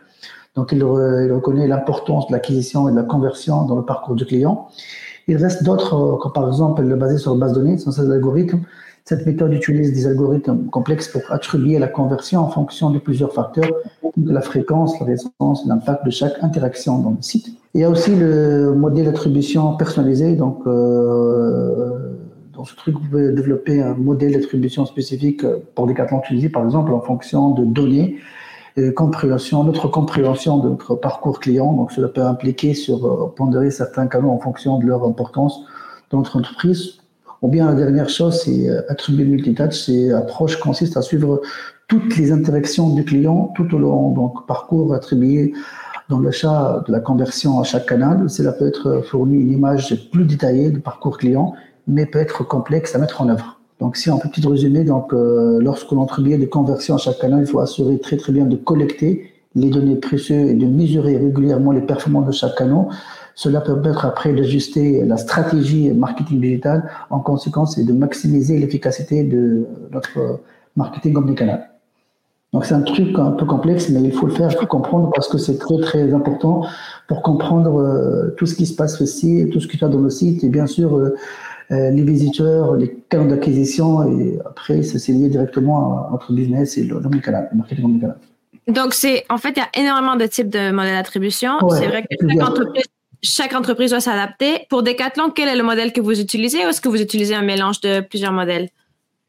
[0.54, 4.67] Donc, il, reconnaît l'importance de l'acquisition et de la conversion dans le parcours du client.
[5.28, 7.91] Il reste d'autres, euh, comme par exemple le basé sur la base de données, sur
[7.91, 8.62] ces algorithmes.
[9.06, 13.72] Cette méthode utilise des algorithmes complexes pour attribuer la conversion en fonction de plusieurs facteurs,
[14.18, 17.48] de la fréquence, la résistance, l'impact de chaque interaction dans le site.
[17.74, 20.36] Il y a aussi le modèle d'attribution personnalisé.
[20.36, 22.14] Donc, euh,
[22.54, 25.44] dans ce truc, vous pouvez développer un modèle d'attribution spécifique
[25.76, 28.18] pour Decathlon Tunisie, par exemple, en fonction de données
[28.96, 31.74] compréhension, notre compréhension de notre parcours client.
[31.74, 35.62] Donc, cela peut impliquer sur euh, pondérer certains canaux en fonction de leur importance
[36.10, 36.99] dans notre entreprise.
[37.41, 39.86] Ou bien la dernière chose, c'est euh, attribuer le multitouch.
[39.86, 41.41] C'est approche consiste à suivre
[41.88, 45.54] toutes les interactions du client tout au long donc parcours attribué
[46.10, 48.30] dans l'achat de la conversion à chaque canal.
[48.30, 51.54] Cela peut être fourni une image plus détaillée du parcours client,
[51.88, 53.60] mais peut être complexe à mettre en œuvre.
[53.80, 57.19] Donc, si on peut petit résumé, donc, euh, lorsque l'on attribue des conversions à chaque
[57.19, 61.17] canal, il faut assurer très très bien de collecter les données précieuses et de mesurer
[61.17, 62.88] régulièrement les performances de chaque canal.
[63.39, 69.23] Cela peut permettre après d'ajuster la stratégie marketing digital en conséquence et de maximiser l'efficacité
[69.23, 70.41] de notre
[70.75, 71.69] marketing omnicanal.
[72.52, 75.10] Donc c'est un truc un peu complexe, mais il faut le faire, il faut comprendre
[75.15, 76.65] parce que c'est très très important
[77.08, 80.02] pour comprendre euh, tout ce qui se passe ici, tout ce qui se passe dans
[80.02, 81.12] le site et bien sûr euh,
[81.69, 86.84] les visiteurs, les canaux d'acquisition, et après, ça s'est lié directement à notre business et
[86.84, 88.17] l'omnicanal, le marketing omnicanal.
[88.67, 91.54] Donc, c'est en fait, il y a énormément de types de modèles d'attribution.
[91.69, 92.84] c'est vrai que chaque entreprise,
[93.21, 94.65] chaque entreprise doit s'adapter.
[94.69, 97.41] Pour Decathlon, quel est le modèle que vous utilisez ou est-ce que vous utilisez un
[97.41, 98.69] mélange de plusieurs modèles?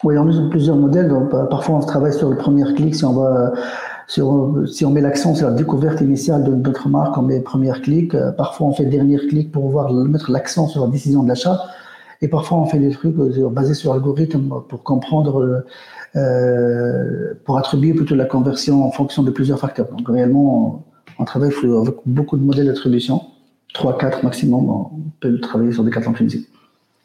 [0.05, 1.09] Oui, on utilise plusieurs modèles.
[1.09, 2.95] Donc, parfois, on travaille sur le premier clic.
[2.95, 3.53] Si on, va,
[4.07, 7.73] sur, si on met l'accent sur la découverte initiale de notre marque, on met premier
[7.83, 8.17] clic.
[8.37, 11.61] Parfois, on fait dernier clic pour voir, mettre l'accent sur la décision de l'achat.
[12.23, 15.65] Et parfois, on fait des trucs euh, basés sur l'algorithme pour comprendre
[16.17, 19.87] euh, pour attribuer plutôt la conversion en fonction de plusieurs facteurs.
[19.97, 20.85] Donc réellement,
[21.21, 23.23] on, travaille avec beaucoup de modèles d'attribution,
[23.73, 26.47] 3, 4 maximum, on peut travailler sur des 4 Tunisie.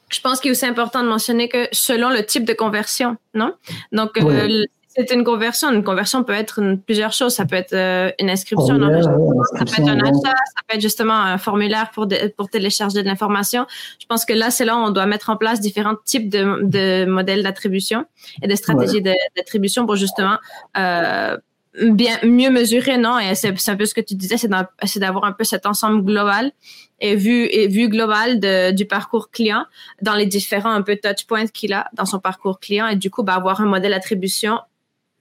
[0.10, 3.54] Je pense qu'il est aussi important de mentionner que selon le type de conversion, non?
[3.92, 4.64] Donc, euh,
[4.96, 5.72] c'est une conversion.
[5.72, 7.34] Une conversion peut être plusieurs choses.
[7.34, 11.16] Ça peut être euh, une inscription, ça peut être un achat, ça peut être justement
[11.16, 13.66] un formulaire pour, pour télécharger de l'information.
[14.00, 16.64] Je pense que là, c'est là où on doit mettre en place différents types de,
[16.64, 18.06] de modèles d'attribution
[18.42, 20.38] et de stratégies d'attribution pour justement
[20.78, 21.38] euh,
[21.82, 23.20] bien mieux mesurer, non?
[23.20, 26.52] Et c'est un peu ce que tu disais, c'est d'avoir un peu cet ensemble global
[27.00, 29.66] et vue et globale de, du parcours client
[30.02, 33.10] dans les différents un peu touch points qu'il a dans son parcours client et du
[33.10, 34.60] coup bah, avoir un modèle d'attribution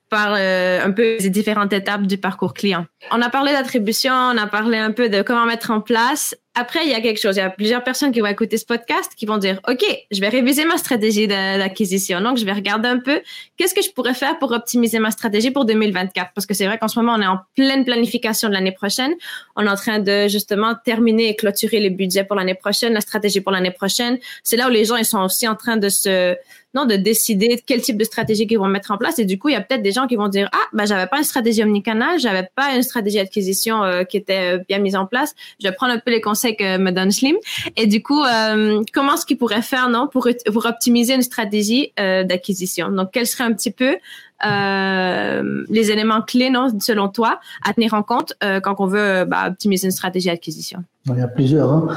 [0.09, 2.87] par euh, un peu les différentes étapes du parcours client.
[3.11, 6.37] On a parlé d'attribution, on a parlé un peu de comment mettre en place.
[6.57, 7.37] Après, il y a quelque chose.
[7.37, 10.21] Il y a plusieurs personnes qui vont écouter ce podcast qui vont dire, OK, je
[10.21, 12.21] vais réviser ma stratégie d'acquisition.
[12.21, 13.21] Donc, je vais regarder un peu
[13.57, 16.31] qu'est-ce que je pourrais faire pour optimiser ma stratégie pour 2024.
[16.33, 19.15] Parce que c'est vrai qu'en ce moment, on est en pleine planification de l'année prochaine.
[19.57, 23.01] On est en train de justement terminer et clôturer les budgets pour l'année prochaine, la
[23.01, 24.19] stratégie pour l'année prochaine.
[24.45, 26.37] C'est là où les gens, ils sont aussi en train de se,
[26.75, 29.19] non, de décider quel type de stratégie qu'ils vont mettre en place.
[29.19, 31.07] Et du coup, il y a peut-être des gens qui vont dire, ah, ben, j'avais
[31.07, 34.97] pas une stratégie omnicanal, j'avais pas une stratégie d'acquisition euh, qui était euh, bien mise
[34.97, 35.35] en place.
[35.63, 37.37] Je vais prendre un peu les conseils que me donne Slim.
[37.77, 41.93] Et du coup, euh, comment est-ce qu'ils pourraient faire, non, pour, pour optimiser une stratégie
[41.97, 42.91] d'acquisition?
[42.91, 43.97] Donc, quel serait un petit peu
[44.43, 49.87] les éléments clés, non, selon toi, à tenir en compte quand on veut bah, optimiser
[49.87, 50.85] une stratégie d'acquisition?
[51.07, 51.71] Il y a plusieurs.
[51.71, 51.89] Hein.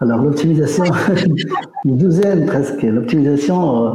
[0.00, 0.84] Alors, l'optimisation,
[1.84, 2.82] une douzaine presque.
[2.82, 3.90] L'optimisation, euh,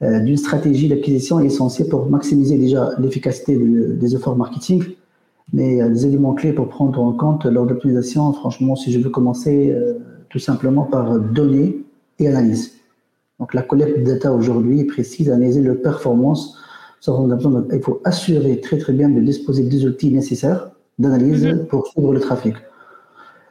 [0.00, 4.84] d'une stratégie d'acquisition est essentielle pour maximiser déjà l'efficacité des efforts marketing.
[5.52, 8.32] Mais il y a des éléments clés pour prendre en compte lors de l'optimisation.
[8.32, 9.94] Franchement, si je veux commencer euh,
[10.28, 11.84] tout simplement par données
[12.18, 12.72] et analyse.
[13.38, 16.56] Donc la collecte de data aujourd'hui est précise, analyser le performance.
[17.06, 21.66] Il faut assurer très très bien de disposer des outils nécessaires d'analyse mm-hmm.
[21.66, 22.54] pour suivre le trafic.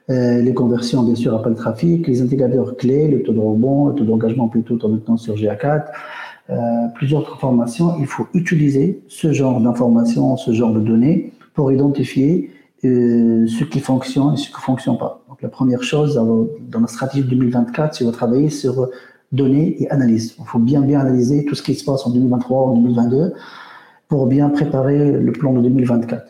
[0.09, 3.87] Euh, les conversions, bien sûr, après le trafic, les indicateurs clés, le taux de rebond,
[3.87, 5.81] le taux d'engagement plutôt en temps sur GA4, euh,
[6.95, 12.51] plusieurs informations, il faut utiliser ce genre d'informations, ce genre de données pour identifier
[12.85, 15.21] euh, ce qui fonctionne et ce qui ne fonctionne pas.
[15.29, 18.89] Donc la première chose dans la stratégie 2024, c'est de travailler sur
[19.31, 20.35] données et analyse.
[20.37, 23.33] Il faut bien bien analyser tout ce qui se passe en 2023, en 2022
[24.09, 26.25] pour bien préparer le plan de 2024.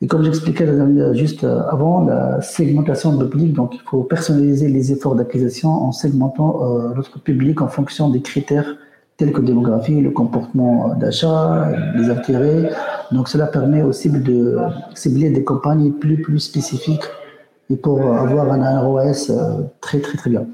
[0.00, 0.66] Et comme j'expliquais
[1.12, 6.62] juste avant, la segmentation de public, donc il faut personnaliser les efforts d'acquisition en segmentant
[6.64, 8.76] euh, notre public en fonction des critères
[9.20, 12.70] tels que démographie, le comportement d'achat, les intérêts.
[13.12, 14.56] Donc cela permet aussi de
[14.94, 17.04] cibler des campagnes plus, plus spécifiques
[17.68, 20.46] et pour avoir un ROS euh, très très très bien.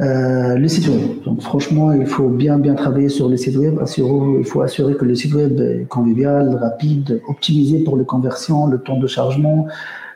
[0.00, 1.22] Euh, le site web.
[1.26, 3.74] Donc franchement, il faut bien bien travailler sur le site web.
[3.98, 8.78] il faut assurer que le site web est convivial, rapide, optimisé pour les conversions, le
[8.78, 9.66] temps de chargement,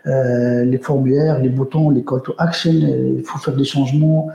[0.06, 2.72] euh, les formulaires, les boutons, les call to action.
[2.72, 4.30] Il faut faire des changements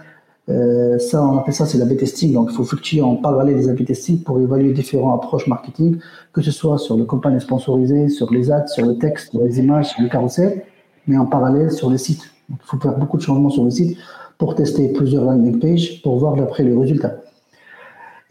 [0.50, 2.34] euh, ça, on appelle ça, c'est l'A-B testing.
[2.34, 5.98] Donc, il faut fluctuer en parallèle des A-B testing pour évaluer différentes approches marketing,
[6.34, 9.60] que ce soit sur le campagne sponsorisée, sur les ads, sur le texte, sur les
[9.60, 10.64] images, sur le carrousel,
[11.08, 12.24] mais en parallèle sur le site.
[12.50, 13.98] il faut faire beaucoup de changements sur le site
[14.38, 17.18] pour tester plusieurs landing pages pour voir d'après les résultats.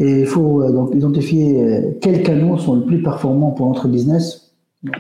[0.01, 3.89] Et il faut euh, donc identifier euh, quels canaux sont les plus performants pour notre
[3.89, 4.48] business.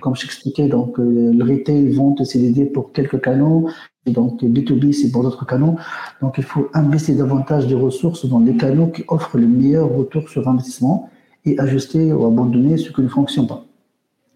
[0.00, 3.68] Comme je t'expliquais, donc le retail, vente, c'est l'idée pour quelques canaux,
[4.12, 5.76] donc B2B, c'est pour d'autres canaux.
[6.20, 10.28] Donc il faut investir davantage de ressources dans les canaux qui offrent le meilleur retour
[10.28, 11.10] sur investissement
[11.44, 13.64] et ajuster ou abandonner ce qui ne fonctionne pas.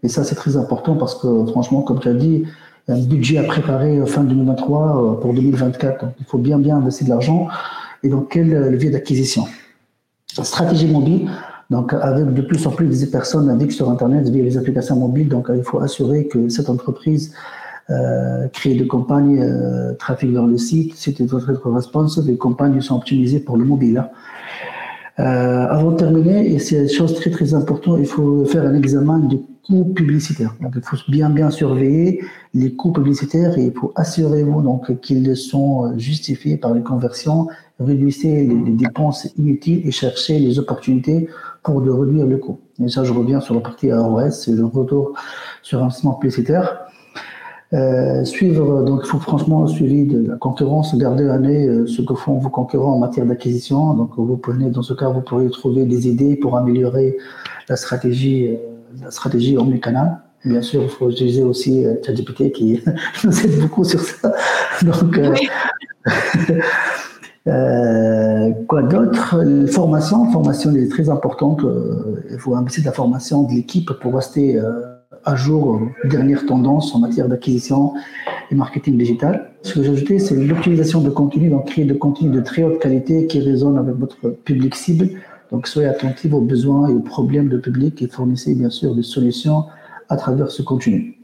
[0.02, 2.44] Et ça, c'est très important parce que franchement, comme tu as dit,
[2.88, 6.04] il y a un budget à préparer fin 2023 euh, pour 2024.
[6.04, 7.48] Donc il faut bien bien investir de l'argent.
[8.02, 9.44] Et donc quel levier d'acquisition?
[10.26, 11.30] Stratégie mobile.
[11.72, 15.28] Donc, avec de plus en plus de personnes naviguent sur Internet via les applications mobiles,
[15.28, 17.34] donc il faut assurer que cette entreprise
[17.90, 22.80] euh, créer des campagnes euh, trafic vers le site, c'était votre être responsive, les campagnes
[22.80, 23.98] sont optimisées pour le mobile.
[23.98, 24.08] Hein.
[25.18, 28.74] Euh, avant de terminer, et c'est une chose très très importante, il faut faire un
[28.74, 30.54] examen de coûts publicitaires.
[30.60, 32.22] Il faut bien bien surveiller
[32.54, 37.48] les coûts publicitaires et il faut assurer-vous donc qu'ils sont justifiés par les conversions,
[37.80, 41.28] réduisez les, dépenses inutiles et cherchez les opportunités
[41.62, 42.60] pour de réduire le coût.
[42.84, 45.12] Et ça, je reviens sur la partie AOS, c'est le retour
[45.62, 46.86] sur investissement publicitaire.
[47.72, 52.14] Euh, suivre, donc il faut franchement suivre de la concurrence, garder un œil ce que
[52.14, 53.94] font vos concurrents en matière d'acquisition.
[53.94, 57.16] Donc vous prenez, dans ce cas, vous pourrez trouver des idées pour améliorer
[57.68, 58.56] la stratégie, euh,
[59.02, 60.20] la stratégie omnicanal.
[60.44, 62.82] Bien sûr, il faut utiliser aussi euh, ChatGPT qui
[63.24, 64.32] nous aide beaucoup sur ça.
[64.82, 65.34] Donc, euh,
[68.66, 69.36] quoi d'autre?
[69.70, 71.60] Formation, formation est très importante.
[72.30, 74.60] il faut investir la formation de l'équipe pour rester
[75.24, 77.92] à jour aux dernières tendances en matière d'acquisition
[78.50, 79.50] et marketing digital.
[79.62, 82.80] Ce que j'ai ajouté, c'est l'optimisation de contenu, donc créer de contenu de très haute
[82.80, 85.10] qualité qui résonne avec votre public cible.
[85.50, 89.02] Donc soyez attentifs aux besoins et aux problèmes de public et fournissez bien sûr des
[89.02, 89.64] solutions
[90.08, 91.18] à travers ce contenu.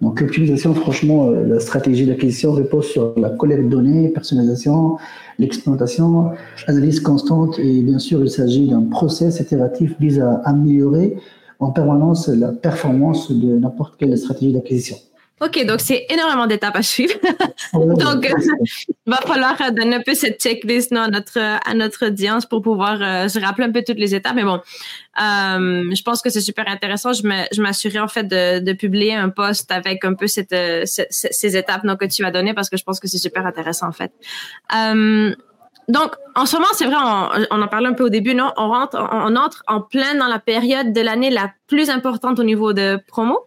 [0.00, 4.96] Donc l'optimisation, franchement, euh, la stratégie d'acquisition repose sur la collecte de données, personnalisation,
[5.40, 6.30] l'exploitation,
[6.66, 11.16] analyse constante et bien sûr il s'agit d'un process itératif visant à améliorer
[11.58, 14.96] en permanence la performance de n'importe quelle stratégie d'acquisition.
[15.42, 17.14] OK, donc c'est énormément d'étapes à suivre.
[17.72, 22.44] donc, il va falloir donner un peu cette checklist non, à, notre, à notre audience
[22.44, 24.34] pour pouvoir euh, se rappeler un peu toutes les étapes.
[24.34, 27.12] Mais bon, euh, je pense que c'est super intéressant.
[27.14, 31.56] Je m'assurais en fait de, de, publier un post avec un peu cette, euh, ces
[31.56, 33.92] étapes non, que tu as données parce que je pense que c'est super intéressant en
[33.92, 34.12] fait.
[34.74, 35.34] Euh,
[35.88, 36.96] donc, en ce moment, c'est vrai,
[37.50, 38.52] on, en parlait un peu au début, non?
[38.56, 42.44] On rentre, on, entre en plein dans la période de l'année la plus importante au
[42.44, 43.40] niveau de promo.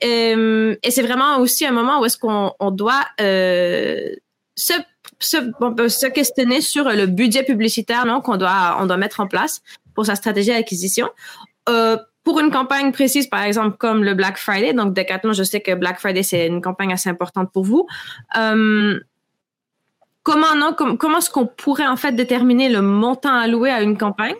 [0.00, 4.14] Et c'est vraiment aussi un moment où est-ce qu'on on doit euh,
[4.56, 4.72] se,
[5.18, 5.36] se,
[5.88, 9.60] se, questionner sur le budget publicitaire non qu'on doit on doit mettre en place
[9.94, 11.08] pour sa stratégie d'acquisition.
[11.68, 15.60] Euh, pour une campagne précise, par exemple comme le Black Friday, donc Decathlon, je sais
[15.60, 17.86] que Black Friday c'est une campagne assez importante pour vous.
[18.36, 18.98] Euh,
[20.22, 24.36] comment non, comment est-ce qu'on pourrait en fait déterminer le montant alloué à une campagne?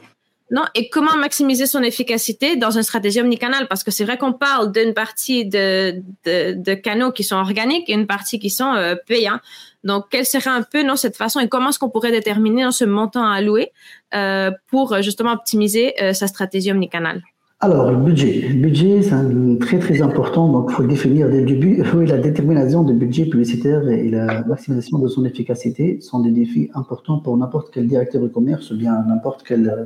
[0.50, 4.32] Non et comment maximiser son efficacité dans une stratégie omnicanal parce que c'est vrai qu'on
[4.32, 8.94] parle d'une partie de, de, canaux qui sont organiques et une partie qui sont euh,
[9.06, 9.38] payants.
[9.84, 12.84] Donc, quelle serait un peu non cette façon et comment est-ce qu'on pourrait déterminer ce
[12.84, 13.72] montant alloué
[14.14, 17.22] euh, pour justement optimiser euh, sa stratégie omnicanal
[17.62, 18.48] alors, le budget.
[18.48, 21.82] Le budget, c'est très très important, donc il faut définir dès le début.
[21.94, 26.70] Oui, la détermination du budget publicitaire et la maximisation de son efficacité sont des défis
[26.72, 29.84] importants pour n'importe quel directeur de commerce ou bien n'importe quel euh,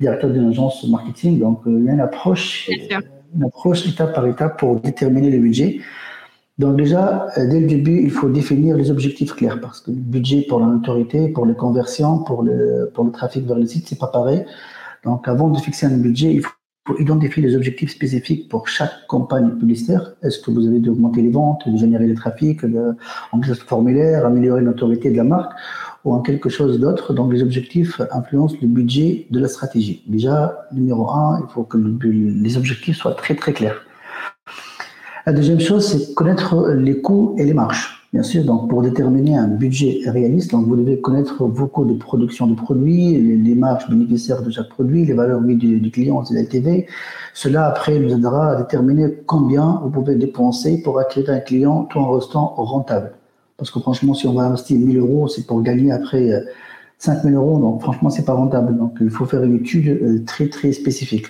[0.00, 1.38] directeur d'une agence marketing.
[1.38, 2.70] Donc, euh, il y a une approche,
[3.34, 5.80] une approche étape par étape pour déterminer le budget.
[6.58, 9.96] Donc déjà, euh, dès le début, il faut définir les objectifs clairs parce que le
[9.96, 13.86] budget pour la notoriété, pour les conversions, pour le, pour le trafic vers le site,
[13.88, 14.44] c'est pas pareil.
[15.04, 19.50] Donc avant de fixer un budget, il faut identifier les objectifs spécifiques pour chaque campagne
[19.50, 20.14] publicitaire.
[20.22, 22.96] Est-ce que vous avez d'augmenter les ventes, de générer le trafic, de
[23.30, 25.52] remplir ce formulaire, améliorer l'autorité de la marque?
[26.04, 30.02] Ou en quelque chose d'autre Donc les objectifs influencent le budget de la stratégie.
[30.06, 33.80] Déjà, numéro un, il faut que les objectifs soient très très clairs.
[35.26, 37.98] La deuxième chose, c'est connaître les coûts et les marges.
[38.14, 41.92] Bien sûr, donc pour déterminer un budget réaliste, donc vous devez connaître vos coûts de
[41.92, 46.40] production de produits, les, marges bénéficiaires de chaque produit, les valeurs du, du client, c'est
[46.40, 46.86] LTV.
[47.34, 51.98] Cela après nous aidera à déterminer combien vous pouvez dépenser pour acquérir un client tout
[51.98, 53.17] en restant rentable.
[53.58, 56.30] Parce que franchement, si on va investir 1000 euros, c'est pour gagner après
[56.98, 58.76] 5000 euh, euros, donc franchement, c'est pas rentable.
[58.76, 61.26] Donc il faut faire une étude euh, très très spécifique.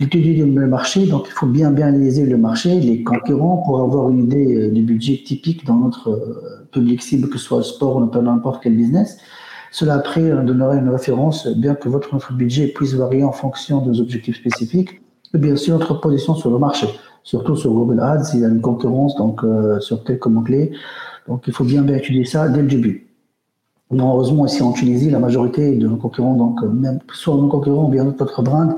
[0.00, 4.08] D'étudier le marché, donc il faut bien bien analyser le marché, les concurrents pour avoir
[4.08, 7.64] une idée euh, du budget typique dans notre euh, public cible, que ce soit le
[7.64, 9.18] sport ou n'importe quel business.
[9.70, 14.00] Cela après euh, donnera une référence, bien que votre, budget puisse varier en fonction des
[14.00, 15.02] objectifs spécifiques,
[15.34, 16.86] et bien sûr notre position sur le marché,
[17.22, 19.42] surtout sur Google Ads, il y a une concurrence donc
[19.80, 20.72] sur quelques mots-clés,
[21.28, 23.06] donc il faut bien étudier ça dès le début.
[23.92, 27.88] Heureusement, ici en Tunisie, la majorité de nos concurrents, donc même soit nos concurrents ou
[27.88, 28.76] bien notre brand,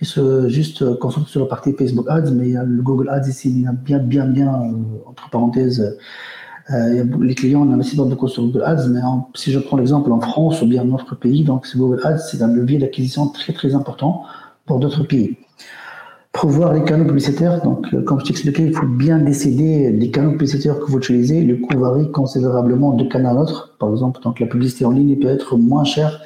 [0.00, 2.82] ils se juste euh, concentrent sur la partie Facebook Ads, mais il y a le
[2.82, 5.96] Google Ads ici, il y a bien, bien, bien, euh, entre parenthèses,
[6.70, 9.00] euh, les clients investissent beaucoup sur Google Ads, mais
[9.34, 12.42] si je prends l'exemple en France ou bien dans notre pays, donc Google Ads, c'est
[12.42, 14.24] un levier d'acquisition très, très important
[14.66, 15.36] pour d'autres pays.
[16.32, 20.78] Pour les canaux publicitaires, donc comme je t'expliquais, il faut bien décider des canaux publicitaires
[20.78, 21.42] que vous utilisez.
[21.42, 23.74] Le coût varie considérablement de canal à l'autre.
[23.78, 26.20] Par exemple, donc la publicité en ligne peut être moins chère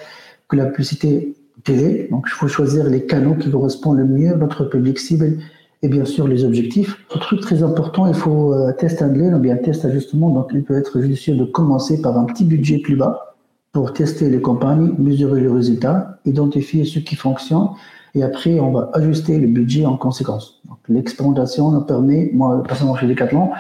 [0.49, 2.09] que la publicité télé.
[2.11, 5.39] Donc, il faut choisir les canaux qui correspondent le mieux à notre public cible
[5.83, 6.97] et bien sûr les objectifs.
[7.15, 10.31] Un truc très important, il faut euh, test anglais, ou bien test ajustement.
[10.31, 13.35] Donc, il peut être judicieux de commencer par un petit budget plus bas
[13.73, 17.69] pour tester les campagnes, mesurer les résultats, identifier ce qui fonctionne
[18.15, 20.63] et après, on va ajuster le budget en conséquence.
[20.89, 23.51] L'expérimentation nous permet, moi, personnellement chez Decathlon,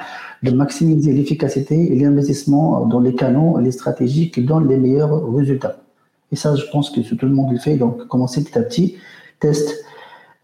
[0.43, 5.33] de maximiser l'efficacité et l'investissement dans les canaux et les stratégies qui donnent les meilleurs
[5.33, 5.77] résultats.
[6.31, 7.77] Et ça, je pense que tout le monde le fait.
[7.77, 8.97] Donc, commencer petit à petit,
[9.41, 9.85] test,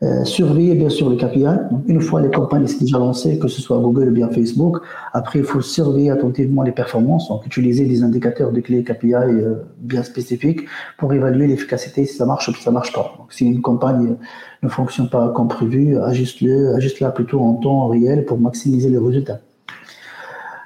[0.02, 1.44] euh, surveiller bien sûr les KPI.
[1.70, 4.78] Donc, une fois les campagnes sont déjà lancées, que ce soit Google ou bien Facebook,
[5.12, 9.56] après il faut surveiller attentivement les performances, donc utiliser des indicateurs de clés KPI euh,
[9.78, 10.62] bien spécifiques
[10.96, 13.14] pour évaluer l'efficacité si ça marche ou si ça marche pas.
[13.28, 14.16] Si une campagne
[14.62, 19.40] ne fonctionne pas comme prévu, ajuste-le, ajuste-la plutôt en temps réel pour maximiser les résultats.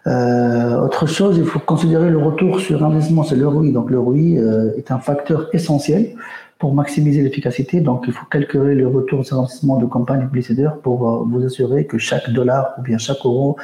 [0.07, 3.70] Euh, autre chose, il faut considérer le retour sur investissement, c'est le ROI.
[3.70, 6.14] Donc le ROI euh, est un facteur essentiel
[6.59, 7.81] pour maximiser l'efficacité.
[7.81, 11.87] Donc il faut calculer le retour sur investissement de campagne publicitaire pour euh, vous assurer
[11.87, 13.57] que chaque dollar ou bien chaque euro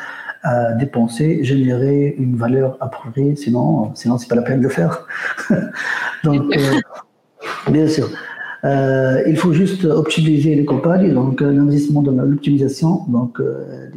[0.78, 3.36] dépensé générait une valeur appropriée.
[3.36, 5.06] Sinon, sinon c'est pas la peine de le faire.
[6.24, 6.50] donc
[7.70, 8.08] bien sûr.
[8.64, 13.88] Euh, il faut juste optimiser les campagnes, donc l'investissement dans l'optimisation, donc euh,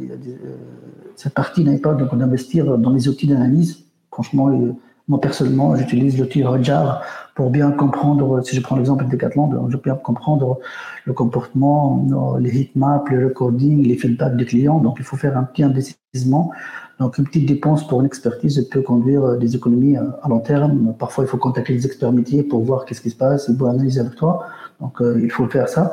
[1.16, 3.84] cette partie n'est pas donc d'investir dans les outils d'analyse.
[4.10, 4.72] Franchement, euh,
[5.08, 7.02] moi personnellement, j'utilise l'outil Hotjar
[7.34, 10.60] pour bien comprendre, si je prends l'exemple de Decathlon, je peux bien comprendre
[11.04, 14.78] le comportement, les heatmaps, le recording, les feedbacks des clients.
[14.78, 16.52] Donc, il faut faire un petit investissement.
[17.00, 20.94] Donc, une petite dépense pour une expertise peut conduire des économies à long terme.
[20.96, 23.68] Parfois, il faut contacter les experts métiers pour voir qu'est-ce qui se passe, ils vont
[23.68, 24.46] analyser avec toi.
[24.80, 25.92] Donc, euh, il faut faire ça.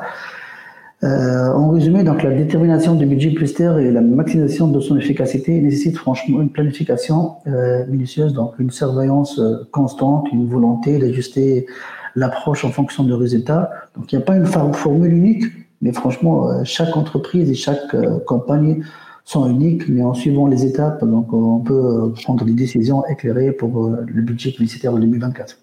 [1.04, 5.60] Euh, en résumé, donc la détermination du budget publicitaire et la maximisation de son efficacité
[5.60, 11.66] nécessitent franchement une planification euh, minutieuse, donc une surveillance euh, constante, une volonté d'ajuster
[12.14, 13.70] l'approche en fonction des résultats.
[13.96, 15.44] Donc il n'y a pas une formule unique,
[15.80, 18.82] mais franchement, euh, chaque entreprise et chaque euh, compagnie
[19.24, 23.88] sont uniques, mais en suivant les étapes, donc on peut prendre des décisions éclairées pour
[23.88, 25.61] le budget publicitaire en 2024.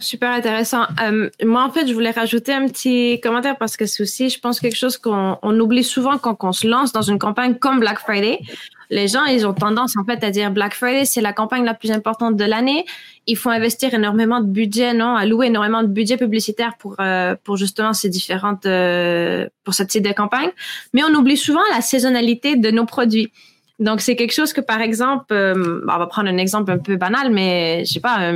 [0.00, 0.82] Super intéressant.
[1.02, 4.38] Euh, moi, en fait, je voulais rajouter un petit commentaire parce que c'est aussi, je
[4.38, 7.80] pense, quelque chose qu'on on oublie souvent quand on se lance dans une campagne comme
[7.80, 8.38] Black Friday.
[8.90, 11.74] Les gens, ils ont tendance, en fait, à dire Black Friday, c'est la campagne la
[11.74, 12.86] plus importante de l'année.
[13.26, 17.56] Il faut investir énormément de budget, non, allouer énormément de budget publicitaire pour euh, pour
[17.56, 20.50] justement ces différentes euh, pour cette type de campagne.
[20.94, 23.32] Mais on oublie souvent la saisonnalité de nos produits.
[23.80, 26.94] Donc, c'est quelque chose que, par exemple, euh, on va prendre un exemple un peu
[26.94, 28.32] banal, mais je sais pas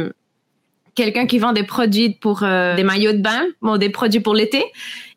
[0.94, 4.34] quelqu'un qui vend des produits pour euh, des maillots de bain, bon, des produits pour
[4.34, 4.64] l'été,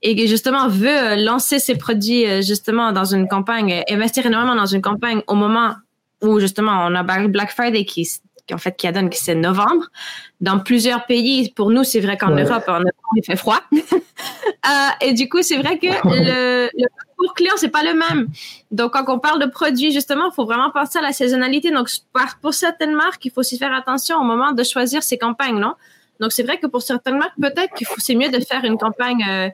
[0.02, 4.56] et qui justement veut euh, lancer ses produits euh, justement dans une campagne, investir énormément
[4.56, 5.76] dans une campagne au moment
[6.22, 8.10] où justement on a Black Friday qui,
[8.52, 9.90] en fait qui donne qui c'est novembre.
[10.40, 13.60] Dans plusieurs pays, pour nous c'est vrai qu'en Europe, en Europe il fait froid,
[15.02, 18.28] et du coup c'est vrai que le, le pour client, c'est pas le même.
[18.72, 21.72] Donc, quand on parle de produits, justement, il faut vraiment penser à la saisonnalité.
[21.72, 21.89] Donc,
[22.41, 25.74] pour certaines marques, il faut aussi faire attention au moment de choisir ses campagnes, non?
[26.20, 28.78] Donc, c'est vrai que pour certaines marques, peut-être qu'il faut, c'est mieux de faire une
[28.78, 29.49] campagne euh,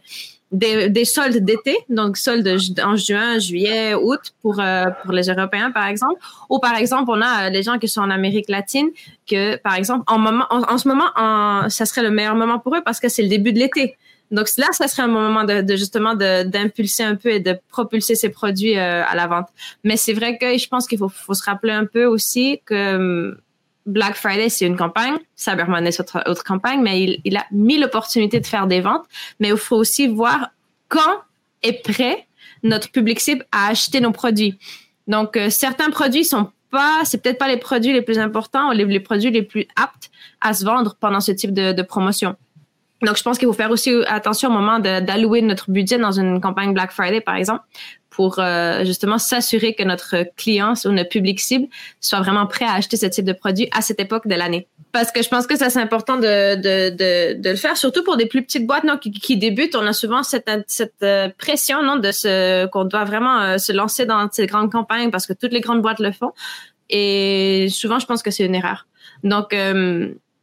[0.51, 5.87] des, soldes d'été, donc soldes en juin, juillet, août pour euh, pour les Européens, par
[5.87, 6.19] exemple.
[6.49, 8.89] Ou par exemple, on a les gens qui sont en Amérique latine,
[9.29, 12.75] que par exemple, en moment, en, ce moment, en, ça serait le meilleur moment pour
[12.75, 13.97] eux parce que c'est le début de l'été.
[14.31, 18.15] Donc là, ça serait un moment de, de justement d'impulser un peu et de propulser
[18.15, 19.47] ces produits euh, à la vente.
[19.83, 22.95] Mais c'est vrai que je pense qu'il faut, faut, se rappeler un peu aussi que
[22.95, 23.37] hum,
[23.85, 28.39] Black Friday, c'est une campagne, Cyber Monday, c'est autre, campagne, mais il, a mis l'opportunité
[28.39, 29.05] de faire des ventes.
[29.39, 30.51] Mais il faut aussi voir
[30.87, 31.21] quand
[31.63, 32.27] est prêt
[32.63, 34.57] notre public cible à acheter nos produits.
[35.07, 38.71] Donc, euh, certains produits sont pas, c'est peut-être pas les produits les plus importants ou
[38.71, 40.09] les, les, produits les plus aptes
[40.39, 42.37] à se vendre pendant ce type de promotion.
[43.01, 46.39] Donc, je pense qu'il faut faire aussi attention au moment d'allouer notre budget dans une
[46.39, 47.63] campagne Black Friday, par exemple,
[48.11, 51.67] pour euh, justement s'assurer que notre client ou notre public cible
[52.01, 54.67] soit vraiment prêt à acheter ce type de produit à cette époque de l'année.
[54.91, 58.03] Parce que je pense que ça c'est important de, de, de, de, le faire, surtout
[58.03, 59.75] pour des plus petites boîtes non, qui, qui débutent.
[59.75, 63.71] On a souvent cette, cette euh, pression non, de ce qu'on doit vraiment euh, se
[63.71, 66.33] lancer dans ces grandes campagnes parce que toutes les grandes boîtes le font.
[66.89, 68.85] Et souvent, je pense que c'est une erreur.
[69.23, 69.55] Donc,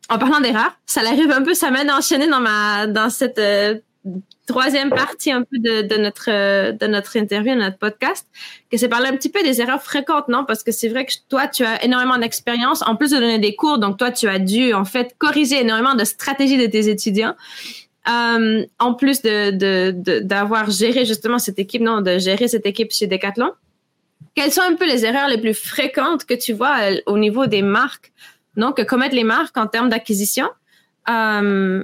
[0.09, 3.77] en parlant d'erreurs, ça arrive un peu, ça m'a enchaîné dans ma dans cette euh,
[4.47, 8.27] troisième partie un peu de, de notre de notre interview, de notre podcast,
[8.71, 10.45] que c'est parler un petit peu des erreurs fréquentes, non?
[10.47, 13.55] Parce que c'est vrai que toi, tu as énormément d'expérience, en plus de donner des
[13.55, 17.35] cours, donc toi, tu as dû en fait corriger énormément de stratégies de tes étudiants.
[18.09, 22.93] Euh, en plus de d'avoir de, géré justement cette équipe, non, de gérer cette équipe
[22.93, 23.53] chez Decathlon.
[24.35, 27.47] Quelles sont un peu les erreurs les plus fréquentes que tu vois euh, au niveau
[27.47, 28.13] des marques
[28.59, 30.47] donc, que commettent les marques en termes d'acquisition.
[31.09, 31.83] Euh,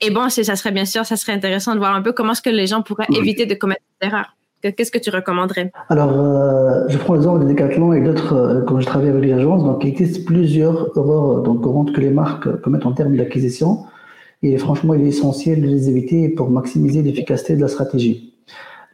[0.00, 2.42] et bon, ça serait bien sûr, ça serait intéressant de voir un peu comment est-ce
[2.42, 4.36] que les gens pourraient éviter de commettre des erreurs.
[4.62, 5.72] Qu'est-ce que tu recommanderais?
[5.88, 9.32] Alors, euh, je prends l'exemple de Decathlon et d'autres, euh, quand je travaille avec les
[9.32, 13.84] agences, donc il existe plusieurs erreurs donc, courantes que les marques commettent en termes d'acquisition.
[14.42, 18.29] Et franchement, il est essentiel de les éviter pour maximiser l'efficacité de la stratégie.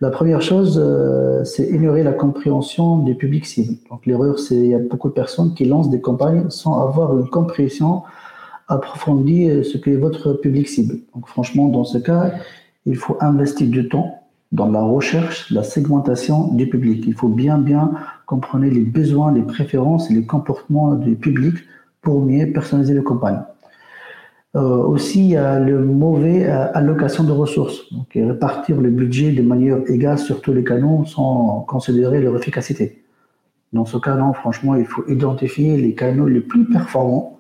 [0.03, 3.79] La première chose, euh, c'est ignorer la compréhension des publics cibles.
[3.89, 7.17] Donc l'erreur, c'est il y a beaucoup de personnes qui lancent des campagnes sans avoir
[7.19, 8.03] une compréhension
[8.69, 10.99] approfondie de ce qu'est votre public cible.
[11.15, 12.33] Donc franchement, dans ce cas,
[12.85, 14.23] il faut investir du temps
[14.53, 17.05] dans la recherche, la segmentation du public.
[17.07, 17.93] Il faut bien bien
[18.27, 21.55] comprendre les besoins, les préférences et les comportements du public
[22.03, 23.41] pour mieux personnaliser les campagnes.
[24.57, 27.93] Euh, aussi, le mauvais euh, allocation de ressources.
[27.93, 33.03] Donc, répartir le budget de manière égale sur tous les canaux sans considérer leur efficacité.
[33.75, 37.39] Dans ce cas, là franchement, il faut identifier les canaux les plus performants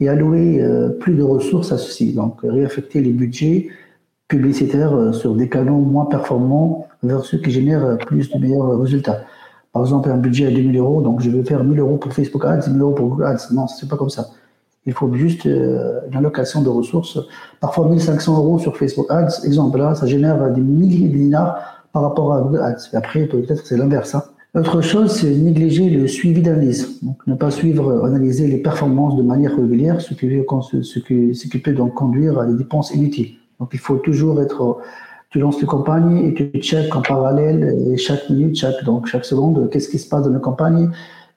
[0.00, 2.12] et allouer euh, plus de ressources à ceux-ci.
[2.12, 3.68] Donc, réaffecter les budgets
[4.26, 9.22] publicitaires euh, sur des canaux moins performants vers ceux qui génèrent plus de meilleurs résultats.
[9.72, 12.44] Par exemple, un budget à 2000 euros, donc je vais faire 1000 euros pour Facebook
[12.44, 13.52] Ads, 1000 euros pour Google Ads.
[13.52, 14.26] Non, c'est pas comme ça.
[14.88, 17.18] Il faut juste euh, une allocation de ressources.
[17.60, 22.00] Parfois 1500 euros sur Facebook Ads, exemple là, ça génère des milliers de dinars par
[22.00, 22.88] rapport à Google Ads.
[22.94, 24.14] Après, peut-être c'est l'inverse.
[24.14, 24.22] Hein.
[24.54, 27.00] Autre chose, c'est négliger le suivi d'analyse.
[27.02, 32.38] Donc, ne pas suivre, analyser les performances de manière régulière, ce qui, peut donc conduire
[32.38, 33.32] à des dépenses inutiles.
[33.60, 34.78] Donc, il faut toujours être,
[35.28, 39.26] tu lances une campagne et tu checkes en parallèle et chaque minute, chaque, donc chaque
[39.26, 40.88] seconde, qu'est-ce qui se passe dans la campagne.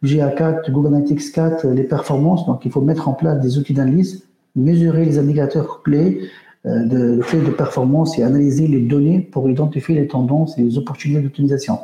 [0.04, 2.46] GA4, Google Analytics 4, les performances.
[2.46, 4.26] Donc, il faut mettre en place des outils d'analyse,
[4.56, 6.22] mesurer les indicateurs clés
[6.66, 11.80] euh, de, performance et analyser les données pour identifier les tendances et les opportunités d'optimisation.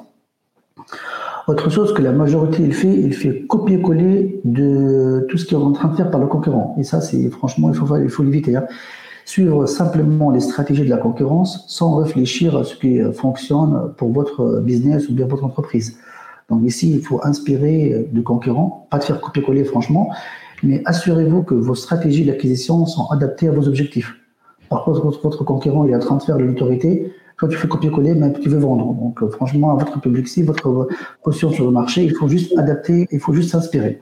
[1.47, 5.71] Autre chose que la majorité fait, il fait copier-coller de tout ce qu'il est en
[5.71, 6.75] train de faire par le concurrent.
[6.77, 8.55] Et ça, c'est franchement, il faut, il l'éviter.
[8.55, 8.65] Hein
[9.27, 14.61] suivre simplement les stratégies de la concurrence sans réfléchir à ce qui fonctionne pour votre
[14.61, 15.97] business ou bien votre entreprise.
[16.49, 20.09] Donc ici, il faut inspirer de concurrents, pas de faire copier-coller franchement,
[20.63, 24.13] mais assurez-vous que vos stratégies d'acquisition sont adaptées à vos objectifs.
[24.69, 27.67] Par contre, votre concurrent il est en train de faire de l'autorité, toi tu fais
[27.67, 28.93] copier-coller, mais tu veux vendre.
[28.93, 30.87] Donc euh, franchement, à votre public, si votre
[31.23, 34.01] position sur le marché, il faut juste adapter, il faut juste s'inspirer.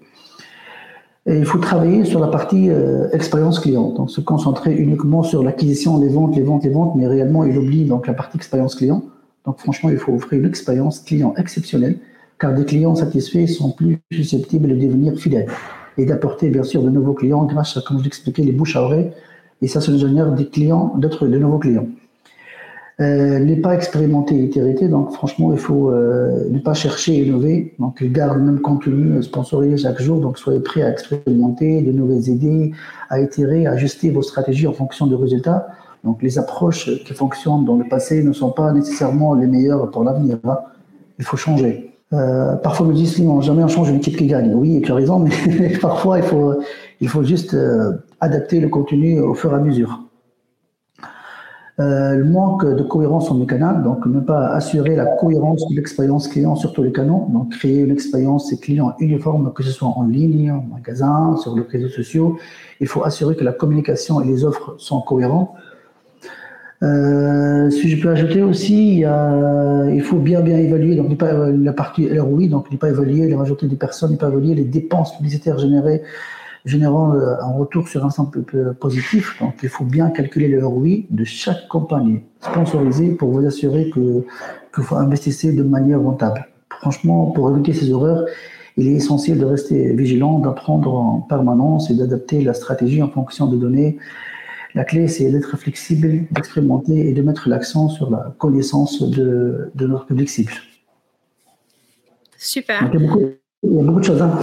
[1.28, 5.44] Et il faut travailler sur la partie euh, expérience client, donc se concentrer uniquement sur
[5.44, 8.76] l'acquisition, les ventes, les ventes, les ventes, mais réellement il oublie donc la partie expérience
[8.76, 9.04] client.
[9.46, 11.98] Donc franchement, il faut offrir une expérience client exceptionnelle,
[12.40, 15.48] car des clients satisfaits sont plus susceptibles de devenir fidèles
[15.98, 19.12] et d'apporter bien sûr de nouveaux clients grâce comme je l'expliquais, les bouches à oreille,
[19.62, 21.88] et ça, ça génère des clients, d'autres, de nouveaux clients.
[23.02, 27.76] Euh, n'est pas expérimenté et donc franchement, il faut euh, ne pas chercher à innover.
[27.78, 32.30] Donc, garde le même contenu sponsorisé chaque jour, donc soyez prêts à expérimenter de nouvelles
[32.30, 32.72] idées,
[33.10, 35.68] à itérer, à ajuster vos stratégies en fonction des résultats.
[36.06, 40.06] Donc, les approches qui fonctionnent dans le passé ne sont pas nécessairement les meilleures pour
[40.06, 40.38] l'avenir.
[40.46, 40.60] Hein.
[41.20, 41.95] Il faut changer.
[42.16, 44.54] Euh, parfois, on me dit, non, jamais on change une équipe qui gagne.
[44.54, 46.56] Oui, tu as raison, mais parfois, il faut,
[47.02, 47.92] il faut juste euh,
[48.22, 50.02] adapter le contenu au fur et à mesure.
[51.82, 56.30] Euh, le manque de cohérence en canaux, donc ne pas assurer la cohérence de l'expérience
[56.30, 60.04] client sur tous les canaux, donc créer une expérience client uniforme, que ce soit en
[60.04, 62.38] ligne, en magasin, sur les réseaux sociaux.
[62.80, 65.50] Il faut assurer que la communication et les offres sont cohérentes.
[66.86, 72.08] Euh, si je peux ajouter aussi, il, faut bien bien évaluer donc pas la partie
[72.18, 75.58] ROI, donc ne pas évaluer la majorité des personnes, ne pas évaluer les dépenses publicitaires
[75.58, 76.04] générées
[76.66, 78.44] générant euh, un retour sur un ensemble
[78.80, 79.40] positif.
[79.40, 84.26] Donc, il faut bien calculer le ROI de chaque compagnie sponsorisée pour vous assurer que,
[84.72, 86.48] que vous investissez de manière rentable.
[86.82, 88.26] Franchement, pour éviter ces erreurs,
[88.78, 93.48] il est essentiel de rester vigilant, d'apprendre en permanence et d'adapter la stratégie en fonction
[93.48, 93.98] des données.
[94.76, 99.88] La clé, c'est d'être flexible, d'expérimenter et de mettre l'accent sur la connaissance de, de
[99.88, 100.52] notre public cible.
[102.38, 102.92] Super.
[102.94, 104.22] il, y a beaucoup, de choses.
[104.22, 104.38] Hein.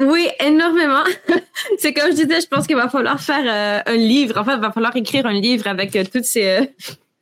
[0.00, 1.02] Oui, énormément.
[1.78, 4.38] c'est comme je disais, je pense qu'il va falloir faire euh, un livre.
[4.38, 6.64] En fait, il va falloir écrire un livre avec euh, toutes ces, euh,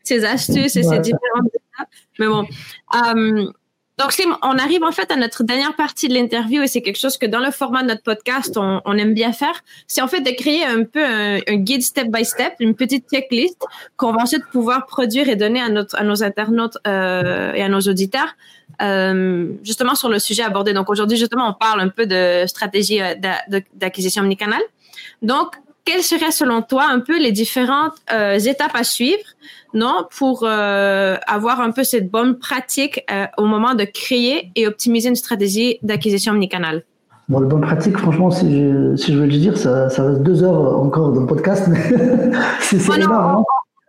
[0.03, 1.89] ces astuces et ces différentes étapes.
[2.19, 2.45] Mais bon.
[3.99, 7.17] Donc, on arrive en fait à notre dernière partie de l'interview et c'est quelque chose
[7.17, 9.63] que dans le format de notre podcast, on, on aime bien faire.
[9.87, 13.59] C'est en fait de créer un peu un, guide step by step, une petite checklist
[13.97, 17.81] qu'on va ensuite pouvoir produire et donner à, notre, à nos internautes et à nos
[17.81, 18.35] auditeurs
[18.83, 20.73] euh, justement sur le sujet abordé.
[20.73, 23.15] Donc aujourd'hui, justement, on parle un peu de stratégie euh,
[23.75, 24.61] d'acquisition omnicanal.
[25.23, 25.55] Donc,
[25.87, 29.23] quelles seraient selon toi un peu les différentes euh, étapes à suivre,
[29.73, 34.67] non, pour euh, avoir un peu cette bonne pratique euh, au moment de créer et
[34.67, 36.83] optimiser une stratégie d'acquisition omnicanal?
[37.29, 40.23] Bon, la bonne pratique, franchement, si je, si je veux le dire, ça, ça reste
[40.23, 41.79] deux heures encore dans le podcast, mais
[42.61, 43.45] c'est énorme.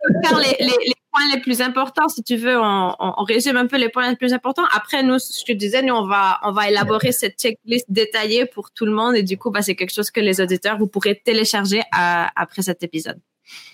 [0.08, 0.94] On peut faire les, les,
[1.26, 4.32] les les plus importants, si tu veux, on, résume un peu les points les plus
[4.32, 4.64] importants.
[4.74, 8.46] Après, nous, ce que je disais, nous, on va, on va élaborer cette checklist détaillée
[8.46, 10.86] pour tout le monde et du coup, bah, c'est quelque chose que les auditeurs, vous
[10.86, 13.18] pourrez télécharger après cet épisode.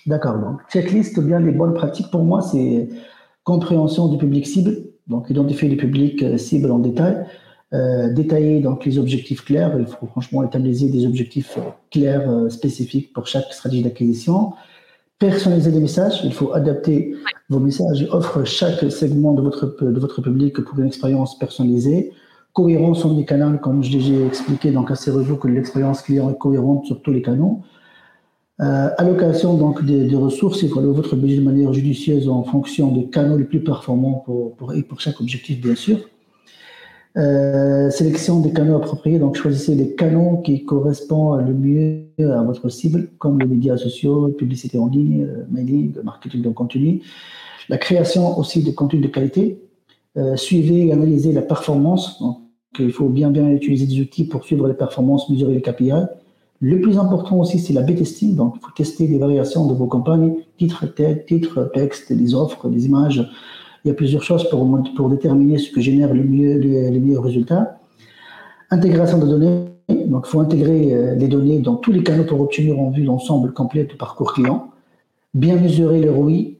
[0.05, 0.37] D'accord.
[0.37, 2.87] Donc, checklist, bien les bonnes pratiques pour moi, c'est
[3.43, 4.77] compréhension du public cible,
[5.07, 7.25] donc identifier les publics euh, cibles en détail,
[7.73, 9.75] euh, détailler donc les objectifs clairs.
[9.77, 11.57] Il faut franchement établir des objectifs
[11.91, 14.53] clairs, spécifiques pour chaque stratégie d'acquisition.
[15.17, 17.15] Personnaliser les messages, il faut adapter
[17.49, 22.11] vos messages et offre chaque segment de votre, de votre public pour une expérience personnalisée.
[22.51, 26.85] Cohérence entre les canaux, comme je l'ai expliqué, donc assurez-vous que l'expérience client est cohérente
[26.85, 27.63] sur tous les canaux.
[28.61, 32.91] Euh, allocation donc des, ressources, il faut allouer votre budget de manière judicieuse en fonction
[32.91, 35.99] des canaux les plus performants pour, pour, et pour chaque objectif, bien sûr.
[37.17, 42.67] Euh, sélection des canaux appropriés, donc choisissez les canaux qui correspondent le mieux à votre
[42.67, 47.01] cible, comme les médias sociaux, publicité en ligne, euh, mailing, marketing de contenu.
[47.69, 49.61] La création aussi de contenu de qualité.
[50.17, 52.19] Euh, suivez et analysez la performance.
[52.19, 52.37] Donc,
[52.79, 55.91] il faut bien bien utiliser des outils pour suivre les performances, mesurer les KPI.
[56.59, 58.35] Le plus important aussi, c'est la B-testing.
[58.35, 60.85] Donc, il faut tester les variations de vos campagnes, titre,
[61.27, 63.25] titre, texte, les offres, les images,
[63.85, 67.23] il y a plusieurs choses pour, pour déterminer ce que génère le mieux, les, meilleurs
[67.23, 67.77] résultats.
[68.71, 69.65] Intégration de données.
[70.07, 73.03] Donc, il faut intégrer euh, les données dans tous les canaux pour obtenir en vue
[73.03, 74.71] l'ensemble complet du parcours client.
[75.35, 76.55] Bien mesurer le ROI.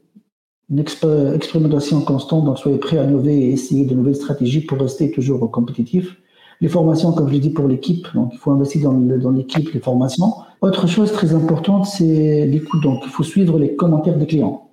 [0.70, 5.10] Une expérimentation constante, donc soyez prêts à innover et essayer de nouvelles stratégies pour rester
[5.10, 6.16] toujours compétitif.
[6.60, 9.72] Les formations, comme je l'ai dit, pour l'équipe, donc il faut investir dans, dans l'équipe,
[9.72, 10.32] les formations.
[10.60, 12.82] Autre chose très importante, c'est l'écoute.
[12.82, 14.65] Donc, il faut suivre les commentaires des clients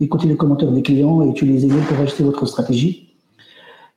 [0.00, 3.08] écoutez les commentaires des clients et utilisez-les pour ajuster votre stratégie.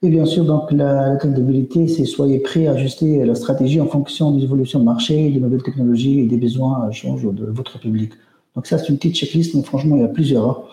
[0.03, 4.31] Et bien sûr, donc, la, la c'est soyez prêts à ajuster la stratégie en fonction
[4.31, 8.11] des évolutions de marché, des nouvelles technologies et des besoins à changer de votre public.
[8.55, 10.49] Donc ça, c'est une petite checklist, mais franchement, il y a plusieurs.
[10.49, 10.63] Hein.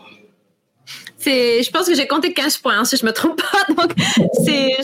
[1.26, 3.74] Je pense que j'ai compté 15 points, hein, si je me trompe pas.
[3.74, 3.92] Donc,
[4.44, 4.76] c'est,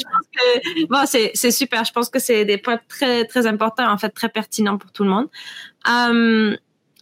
[0.91, 1.85] bon, super.
[1.85, 5.05] Je pense que c'est des points très, très importants, en fait, très pertinents pour tout
[5.05, 5.29] le monde.
[5.89, 6.57] Euh,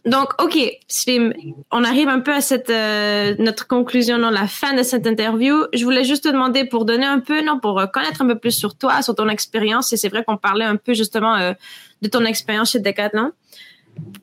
[0.05, 0.57] donc, OK,
[0.89, 1.33] Slim,
[1.71, 5.63] on arrive un peu à cette euh, notre conclusion dans la fin de cette interview.
[5.73, 8.51] Je voulais juste te demander pour donner un peu, non, pour connaître un peu plus
[8.51, 9.93] sur toi, sur ton expérience.
[9.93, 11.53] Et c'est vrai qu'on parlait un peu justement euh,
[12.01, 13.31] de ton expérience chez Decathlon.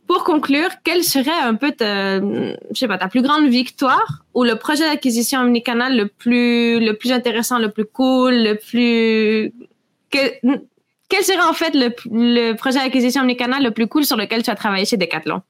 [0.06, 4.44] Pour conclure, quelle serait un peu ta, je sais pas, ta plus grande victoire ou
[4.44, 9.54] le projet d'acquisition omnicanal le plus le plus intéressant, le plus cool, le plus
[10.10, 14.50] quel serait en fait le, le projet d'acquisition omnicanal le plus cool sur lequel tu
[14.50, 15.40] as travaillé chez Decathlon?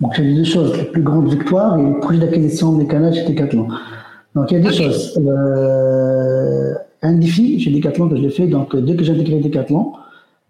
[0.00, 0.76] Donc, il y a deux choses.
[0.76, 3.68] La plus grande victoire et le projet d'acquisition des canaux chez Decathlon.
[4.34, 5.18] Donc, il y a deux choses.
[5.18, 8.46] Euh, un défi chez Decathlon que je l'ai fait.
[8.46, 9.92] Donc, dès que j'ai intégré Decathlon,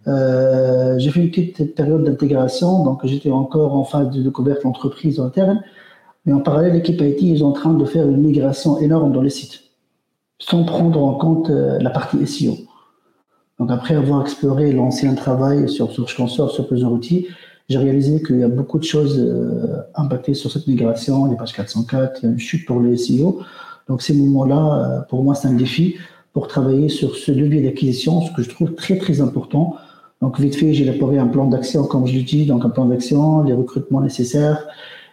[0.06, 2.84] euh, j'ai fait une petite période d'intégration.
[2.84, 5.62] Donc, j'étais encore en phase de découverte d'entreprise interne.
[6.26, 9.30] Mais en parallèle, l'équipe IT est en train de faire une migration énorme dans les
[9.30, 9.62] sites,
[10.38, 12.54] sans prendre en compte euh, la partie SEO.
[13.58, 17.26] Donc, après avoir exploré l'ancien travail sur, sur Consort, sur plusieurs outils,
[17.68, 21.52] j'ai réalisé qu'il y a beaucoup de choses euh, impactées sur cette migration, les pages
[21.52, 23.40] 404, il y a une chute pour le SEO.
[23.88, 25.96] Donc ces moments-là, euh, pour moi, c'est un défi
[26.32, 29.76] pour travailler sur ce levier d'acquisition, ce que je trouve très très important.
[30.22, 32.86] Donc vite fait, j'ai élaboré un plan d'action, comme je l'ai dit, donc un plan
[32.86, 34.66] d'action, les recrutements nécessaires.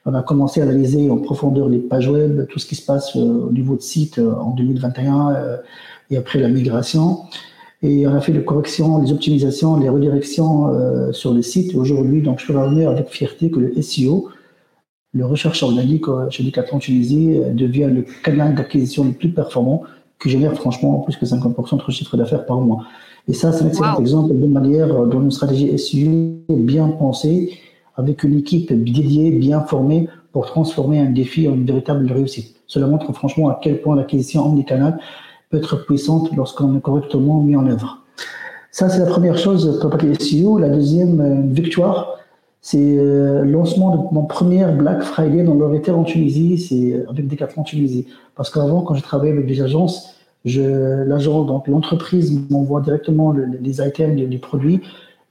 [0.05, 3.15] On a commencé à analyser en profondeur les pages web, tout ce qui se passe
[3.17, 5.59] euh, au niveau de site en 2021
[6.11, 7.23] et après la migration.
[7.81, 11.75] Et on a fait les corrections, les optimisations, les redirections euh, sur le site.
[11.75, 14.29] Aujourd'hui, donc, je peux revenir avec fierté que le SEO,
[15.13, 19.83] le recherche organique euh, chez Decathlon Tunisie, euh, devient le canal d'acquisition le plus performant
[20.21, 22.85] qui génère franchement plus que 50% de notre chiffre d'affaires par mois.
[23.27, 27.51] Et ça, c'est un excellent exemple de manière dont une stratégie SEO bien pensée,
[27.97, 32.55] avec une équipe dédiée, bien formée pour transformer un défi en une véritable réussite.
[32.67, 34.99] Cela montre franchement à quel point l'acquisition omnicanal
[35.55, 38.05] être puissante lorsqu'on est correctement mis en œuvre.
[38.75, 40.57] Ça, c'est la première chose pour le SEO.
[40.59, 42.17] La deuxième euh, victoire,
[42.59, 46.91] c'est le euh, lancement de mon premier Black Friday dans le retail en Tunisie, c'est
[46.91, 48.07] euh, avec Decathlon Tunisie.
[48.35, 54.13] Parce qu'avant, quand je travaillais avec des agences, l'agent, donc l'entreprise m'envoie directement les items,
[54.17, 54.81] les, produits,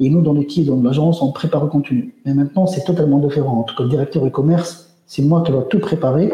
[0.01, 2.14] et nous, dans l'équipe, dans l'agence, on prépare le contenu.
[2.25, 3.61] Mais maintenant, c'est totalement différent.
[3.61, 6.33] En tout cas, directeur e-commerce, c'est moi qui dois tout préparer.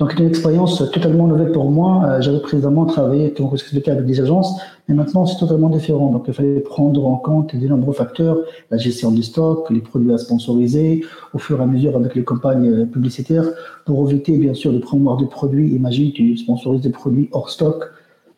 [0.00, 2.02] Donc, une expérience totalement nouvelle pour moi.
[2.04, 6.10] Euh, j'avais précédemment travaillé, comme avec des agences, mais maintenant, c'est totalement différent.
[6.10, 8.38] Donc, il fallait prendre en compte des nombreux facteurs,
[8.72, 12.24] la gestion du stock, les produits à sponsoriser, au fur et à mesure avec les
[12.24, 13.44] campagnes euh, publicitaires,
[13.86, 15.72] pour éviter, bien sûr, de promouvoir des produits.
[15.72, 17.84] Imagine, tu sponsorises des produits hors stock,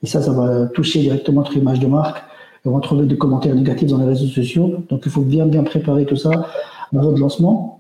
[0.03, 2.23] et ça, ça va toucher directement notre image de marque.
[2.65, 4.75] Et on va trouver des commentaires négatifs dans les réseaux sociaux.
[4.91, 6.31] Donc, il faut bien, bien préparer tout ça
[6.95, 7.76] avant le lancement.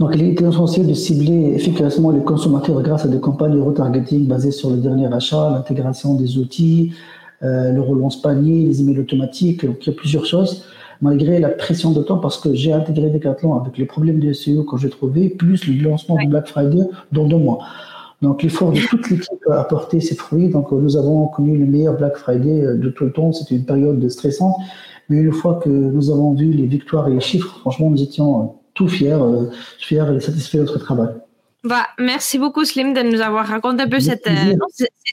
[0.00, 4.26] Donc, il est essentiel de cibler efficacement les consommateurs grâce à des campagnes de retargeting
[4.26, 6.92] basées sur le dernier achat, l'intégration des outils,
[7.42, 9.64] euh, le relance panier, les emails automatiques.
[9.64, 10.64] Donc, il y a plusieurs choses.
[11.00, 14.64] malgré la pression de temps, parce que j'ai intégré Decathlon avec les problèmes de SEO
[14.64, 16.82] que j'ai trouvé, plus le lancement du Black Friday
[17.12, 17.60] dans deux mois.
[18.20, 20.48] Donc l'effort de toute l'équipe a apporté ses fruits.
[20.48, 23.32] Donc nous avons connu le meilleur Black Friday de tout le temps.
[23.32, 24.56] C'était une période stressante.
[25.08, 28.57] Mais une fois que nous avons vu les victoires et les chiffres, franchement, nous étions
[28.78, 29.18] tout fiers,
[29.80, 31.08] fiers et satisfaits de notre travail.
[31.64, 34.54] Bah, merci beaucoup Slim de nous avoir raconté un peu cette, euh,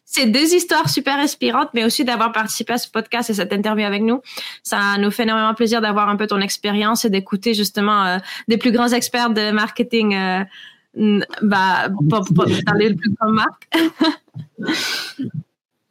[0.06, 3.84] ces deux histoires super inspirantes, mais aussi d'avoir participé à ce podcast et cette interview
[3.84, 4.22] avec nous.
[4.62, 8.58] Ça nous fait énormément plaisir d'avoir un peu ton expérience et d'écouter justement euh, des
[8.58, 10.44] plus grands experts de marketing euh,
[11.42, 13.12] bah, pour, les plus.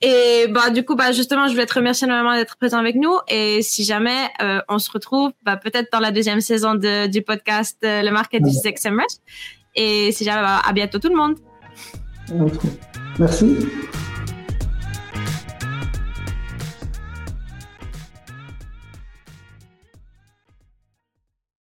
[0.06, 3.16] Et bah du coup bah justement je voulais te remercier énormément d'être présent avec nous
[3.26, 4.28] et si jamais
[4.68, 8.50] on se retrouve bah, peut-être dans la deuxième saison de, du podcast le market du
[8.50, 9.22] XMS
[9.74, 11.36] et si jamais, à bientôt tout le monde.
[13.18, 13.56] Merci.